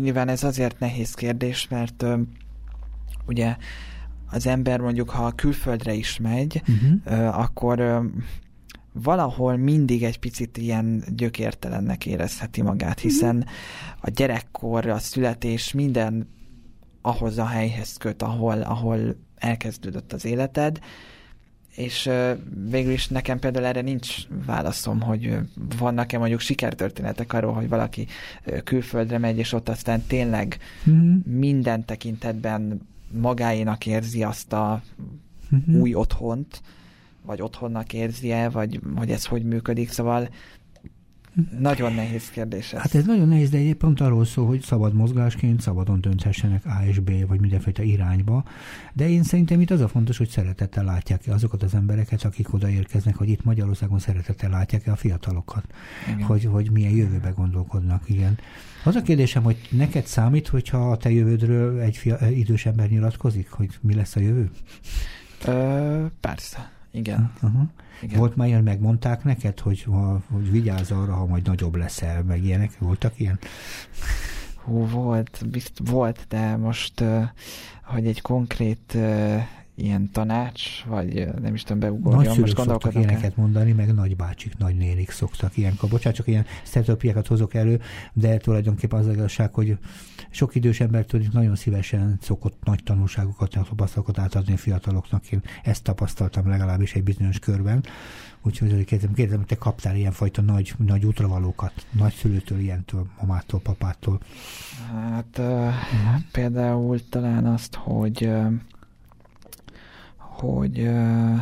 [0.00, 2.20] nyilván ez azért nehéz kérdés, mert uh,
[3.26, 3.56] ugye
[4.30, 7.20] az ember mondjuk, ha külföldre is megy, uh-huh.
[7.20, 8.04] uh, akkor uh,
[8.92, 13.08] valahol mindig egy picit ilyen gyökértelennek érezheti magát, mhm.
[13.08, 13.46] hiszen
[14.00, 16.28] a gyerekkor, a születés minden
[17.02, 20.78] ahhoz a helyhez köt, ahol, ahol elkezdődött az életed,
[21.74, 22.10] és
[22.70, 24.16] végül is nekem például erre nincs
[24.46, 25.38] válaszom, hogy
[25.78, 28.06] vannak-e mondjuk sikertörténetek arról, hogy valaki
[28.64, 30.58] külföldre megy, és ott aztán tényleg
[30.90, 31.16] mm-hmm.
[31.24, 32.88] minden tekintetben
[33.20, 34.82] magáénak érzi azt a
[35.54, 35.80] mm-hmm.
[35.80, 36.62] új otthont,
[37.22, 40.28] vagy otthonnak érzi -e, vagy hogy ez hogy működik, szóval
[41.58, 42.80] nagyon nehéz kérdés ez.
[42.80, 46.84] Hát ez nagyon nehéz, de egyébként pont arról szól, hogy szabad mozgásként szabadon dönthessenek A
[46.86, 48.44] és B, vagy mindenféle irányba.
[48.92, 52.54] De én szerintem itt az a fontos, hogy szeretettel látják -e azokat az embereket, akik
[52.54, 55.64] odaérkeznek, hogy itt Magyarországon szeretettel látják-e a fiatalokat,
[56.20, 58.08] hogy, hogy milyen jövőbe gondolkodnak.
[58.08, 58.38] Igen.
[58.84, 63.50] Az a kérdésem, hogy neked számít, hogyha a te jövődről egy fia, idős ember nyilatkozik,
[63.50, 64.50] hogy mi lesz a jövő?
[65.46, 66.79] Ö, persze.
[66.90, 67.32] Igen.
[67.42, 67.62] Uh-huh.
[68.02, 68.18] Igen.
[68.18, 72.44] Volt már ilyen, megmondták neked, hogy, ha, hogy vigyázz arra, ha majd nagyobb leszel, meg
[72.44, 72.78] ilyenek?
[72.78, 73.38] Voltak ilyen?
[74.56, 77.04] Hú, volt, bizt, volt, de most,
[77.84, 78.96] hogy egy konkrét
[79.80, 85.56] ilyen tanács, vagy nem is tudom, beugorjam, most szoktak ilyeneket mondani, meg nagybácsik, nagynénik szoktak
[85.56, 85.88] ilyenkor.
[85.88, 87.80] Bocsánat, csak ilyen sztereotípiákat hozok elő,
[88.12, 89.78] de tulajdonképpen az igazság, hogy
[90.30, 95.32] sok idős embertől nagyon szívesen szokott nagy tanulságokat, tapasztalatokat átadni a fiataloknak.
[95.32, 97.84] Én ezt tapasztaltam legalábbis egy bizonyos körben.
[98.42, 104.20] Úgyhogy kérdezem, kérdezem, hogy te kaptál ilyenfajta nagy, nagy útravalókat, nagyszülőtől, ilyentől, mamától, papától?
[104.92, 106.20] Hát uh, uh-huh.
[106.32, 108.52] például talán azt, hogy uh,
[110.40, 111.38] hogy uh,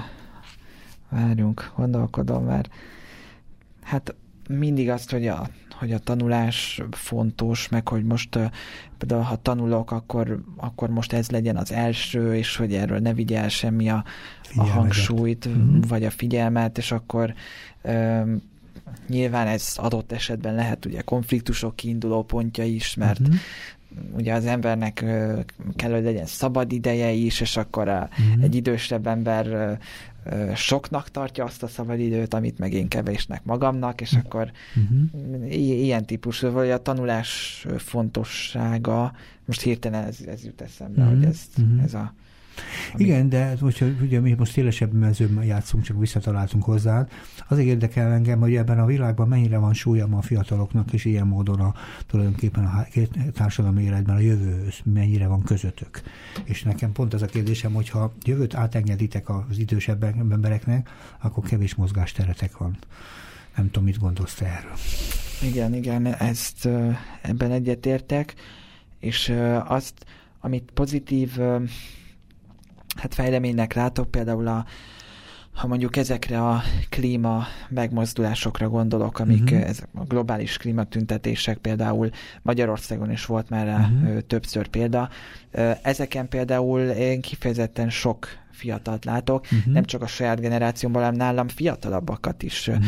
[1.08, 2.70] várjunk, gondolkodom, mert
[3.82, 4.14] hát
[4.48, 8.44] mindig azt, hogy a, hogy a tanulás fontos, meg hogy most uh,
[8.98, 13.38] például ha tanulok, akkor, akkor most ez legyen az első, és hogy erről ne vigye
[13.38, 14.04] el semmi a,
[14.56, 15.80] a hangsúlyt, mm-hmm.
[15.88, 17.34] vagy a figyelmet, és akkor
[17.82, 18.42] um,
[19.08, 23.36] nyilván ez adott esetben lehet ugye konfliktusok kiinduló pontja is, mert mm-hmm
[24.12, 25.04] ugye az embernek
[25.76, 28.42] kell, hogy legyen szabad ideje is, és akkor a, mm-hmm.
[28.42, 29.78] egy idősebb ember
[30.54, 35.54] soknak tartja azt a szabadidőt, amit meg én kevésnek magamnak, és akkor uh-huh.
[35.54, 39.12] ilyen típusú, vagy a tanulás fontossága,
[39.44, 41.16] most hirtelen ez, ez jut eszembe, uh-huh.
[41.16, 41.82] hogy ez, uh-huh.
[41.82, 42.14] ez a
[42.92, 43.04] ami...
[43.04, 47.06] Igen, de hogyha ugye mi most szélesebb mezőben játszunk, csak visszataláltunk hozzá,
[47.48, 51.60] azért érdekel engem, hogy ebben a világban mennyire van súlya a fiataloknak, és ilyen módon
[51.60, 51.74] a,
[52.06, 52.86] tulajdonképpen a
[53.32, 56.00] társadalmi életben a jövő mennyire van közöttök.
[56.44, 61.74] És nekem pont az a kérdésem, hogy ha jövőt átengeditek az idősebb embereknek, akkor kevés
[61.74, 62.76] mozgásteretek van.
[63.56, 64.76] Nem tudom, mit gondolsz te erről.
[65.42, 66.68] Igen, igen, ezt
[67.22, 68.34] ebben egyetértek,
[68.98, 69.34] és
[69.64, 70.04] azt,
[70.40, 71.38] amit pozitív
[72.96, 74.64] hát fejleménynek látok, például a,
[75.52, 79.68] ha mondjuk ezekre a klíma megmozdulásokra gondolok, amik uh-huh.
[79.68, 82.10] ezek a globális klímatüntetések például
[82.42, 84.20] Magyarországon is volt már uh-huh.
[84.20, 85.08] többször példa.
[85.82, 89.72] Ezeken például én kifejezetten sok fiatalt látok, uh-huh.
[89.72, 92.84] nem csak a saját generációmban, hanem nálam fiatalabbakat is, uh-huh.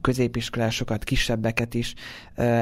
[0.00, 1.94] középiskolásokat, kisebbeket is.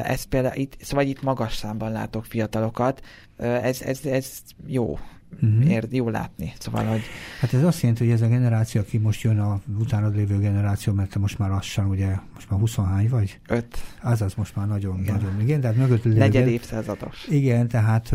[0.03, 3.05] Ez például itt, szóval itt magas számban látok fiatalokat.
[3.37, 4.99] Ez, ez, ez jó
[5.43, 5.71] uh-huh.
[5.71, 6.53] ér, jó látni.
[6.59, 7.03] Szóval, hogy...
[7.41, 10.93] Hát ez azt jelenti, hogy ez a generáció, aki most jön a utánad lévő generáció,
[10.93, 13.41] mert te most már lassan, ugye, most már 20 hány vagy?
[13.49, 13.79] Öt.
[14.03, 15.15] Azaz most már nagyon, igen.
[15.15, 16.19] nagyon, igen, tehát mögött lévő...
[16.19, 17.27] Negyed évszázados.
[17.29, 18.15] Igen, tehát,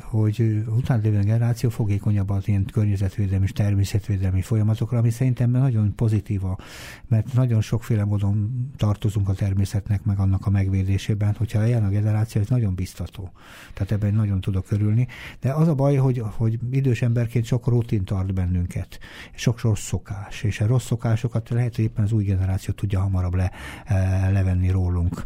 [0.00, 6.58] hogy utánad lévő generáció fogékonyabb az ilyen környezetvédelmi és természetvédelmi folyamatokra, ami szerintem nagyon pozitíva,
[7.08, 12.40] mert nagyon sokféle módon tartozunk a természetnek, meg annak a megvédésében, hogyha ilyen a generáció,
[12.40, 13.30] ez nagyon biztató.
[13.72, 15.06] Tehát ebben nagyon tudok örülni.
[15.40, 18.98] De az a baj, hogy, hogy hogy idős emberként sok rutin tart bennünket,
[19.34, 23.34] sok rossz szokás, és a rossz szokásokat lehet, hogy éppen az új generáció tudja hamarabb
[23.34, 23.50] le,
[23.84, 25.24] e, levenni rólunk.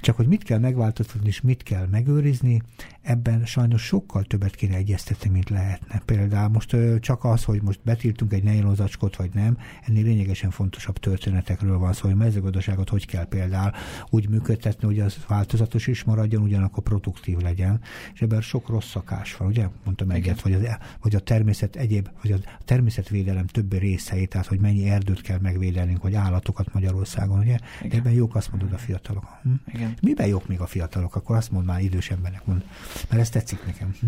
[0.00, 2.62] Csak hogy mit kell megváltoztatni, és mit kell megőrizni,
[3.04, 6.02] ebben sajnos sokkal többet kéne egyeztetni, mint lehetne.
[6.04, 11.78] Például most csak az, hogy most betiltunk egy nejlonzacskot, vagy nem, ennél lényegesen fontosabb történetekről
[11.78, 13.72] van szó, hogy mezőgazdaságot hogy kell például
[14.10, 17.80] úgy működtetni, hogy az változatos is maradjon, ugyanakkor produktív legyen,
[18.14, 19.68] és ebben sok rossz szakás van, ugye?
[19.84, 20.62] Mondtam egyet, vagy, az,
[21.02, 26.02] vagy a természet egyéb, vagy a természetvédelem több részeit, tehát hogy mennyi erdőt kell megvédenünk,
[26.02, 27.58] vagy állatokat Magyarországon, ugye?
[27.82, 27.98] Igen.
[27.98, 29.24] Ebben jók azt mondod a fiatalok.
[29.42, 29.50] Hm?
[29.66, 29.94] Igen.
[30.02, 31.14] Miben jók még a fiatalok?
[31.14, 32.64] Akkor azt mond már idős embernek, mond.
[33.08, 33.94] Mert ez tetszik nekem.
[34.00, 34.06] Hm?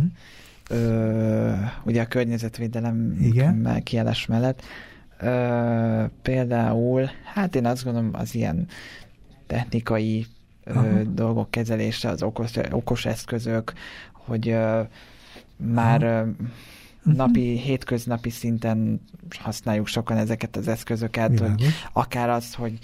[0.74, 1.52] Ö,
[1.84, 3.82] ugye a környezetvédelem Igen?
[3.82, 4.62] kiállás mellett.
[5.20, 8.66] Ö, például, hát én azt gondolom, az ilyen
[9.46, 10.26] technikai
[10.64, 13.72] ö, dolgok kezelése, az okos, okos eszközök,
[14.12, 14.82] hogy ö,
[15.56, 17.16] már ö, mhm.
[17.16, 19.00] napi, hétköznapi szinten
[19.38, 22.78] használjuk sokan ezeket az eszközöket, hogy akár az, hogy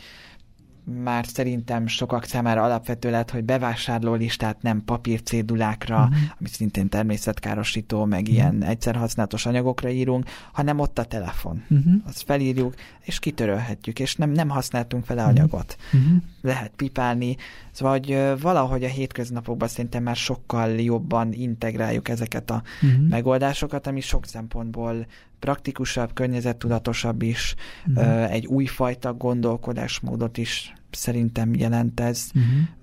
[0.84, 6.16] már szerintem sokak számára alapvető lett, hogy bevásárló listát nem papírcédulákra, uh-huh.
[6.38, 8.34] ami szintén természetkárosító, meg uh-huh.
[8.34, 11.64] ilyen egyszerhasználatos anyagokra írunk, hanem ott a telefon.
[11.68, 11.94] Uh-huh.
[12.06, 15.38] Azt felírjuk, és kitörölhetjük, és nem, nem használtunk vele uh-huh.
[15.38, 15.76] anyagot.
[15.92, 16.22] Uh-huh.
[16.42, 17.36] Lehet pipálni,
[17.72, 23.08] szóval, hogy valahogy a hétköznapokban szerintem már sokkal jobban integráljuk ezeket a uh-huh.
[23.08, 25.06] megoldásokat, ami sok szempontból
[25.38, 27.54] praktikusabb, környezettudatosabb is,
[27.86, 28.32] uh-huh.
[28.32, 32.30] egy újfajta gondolkodásmódot is szerintem jelent ez.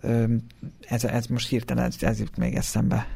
[0.02, 0.32] Uh-huh.
[0.88, 3.08] Ez, ez most hirtelen ez, ez jut még eszembe.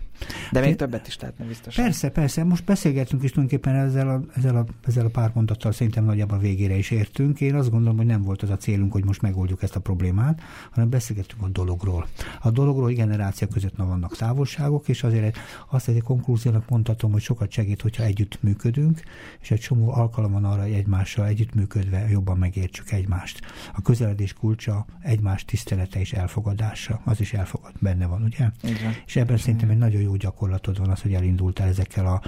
[0.51, 1.83] De még többet is lehetne biztosan.
[1.83, 2.43] Persze, persze.
[2.43, 6.41] Most beszélgetünk is tulajdonképpen ezzel a, ezzel a, ezzel a pár mondattal szerintem nagyjából a
[6.41, 7.41] végére is értünk.
[7.41, 10.41] Én azt gondolom, hogy nem volt az a célunk, hogy most megoldjuk ezt a problémát,
[10.71, 12.07] hanem beszélgettünk a dologról.
[12.41, 15.37] A dologról, hogy generáció között na vannak távolságok, és azért
[15.69, 19.01] azt egy konklúziónak mondhatom, hogy sokat segít, hogyha együtt működünk,
[19.41, 23.41] és egy csomó alkalom van arra, hogy egymással együttműködve jobban megértsük egymást.
[23.73, 28.49] A közeledés kulcsa egymás tisztelete és elfogadása, az is elfogad, benne van, ugye?
[28.61, 28.93] Igen.
[29.05, 32.21] És ebben szerintem egy nagyon jó gyakorlatod van az, hogy elindultál ezekkel a,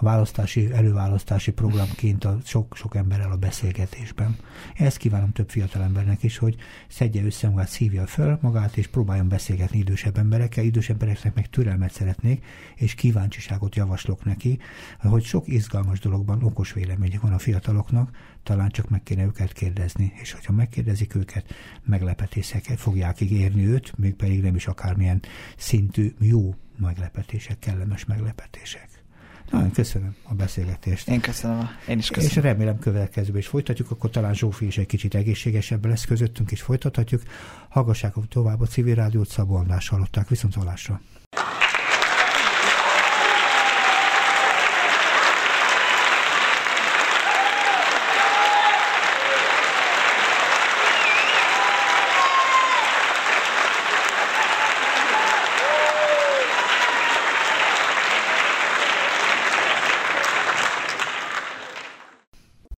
[0.00, 4.36] választási, előválasztási programként a sok, sok emberrel a beszélgetésben.
[4.74, 6.56] Ezt kívánom több fiatal embernek is, hogy
[6.88, 10.64] szedje össze magát, szívja föl magát, és próbáljon beszélgetni idősebb emberekkel.
[10.64, 14.58] Idősebb embereknek meg türelmet szeretnék, és kíváncsiságot javaslok neki,
[15.00, 18.10] hogy sok izgalmas dologban okos véleményük van a fiataloknak,
[18.42, 21.54] talán csak meg kéne őket kérdezni, és hogyha megkérdezik őket,
[21.84, 25.22] meglepetések fogják ígérni őt, még pedig nem is akármilyen
[25.56, 28.88] szintű jó meglepetések, kellemes meglepetések.
[29.50, 31.08] Nagyon köszönöm a beszélgetést.
[31.08, 32.36] Én köszönöm, én is köszönöm.
[32.36, 36.62] És remélem következőben is folytatjuk, akkor talán Zsófi is egy kicsit egészségesebb lesz közöttünk, és
[36.62, 37.22] folytathatjuk.
[37.68, 41.00] Hallgassák tovább a civil rádiót, Szabó András hallották, viszont hallásra.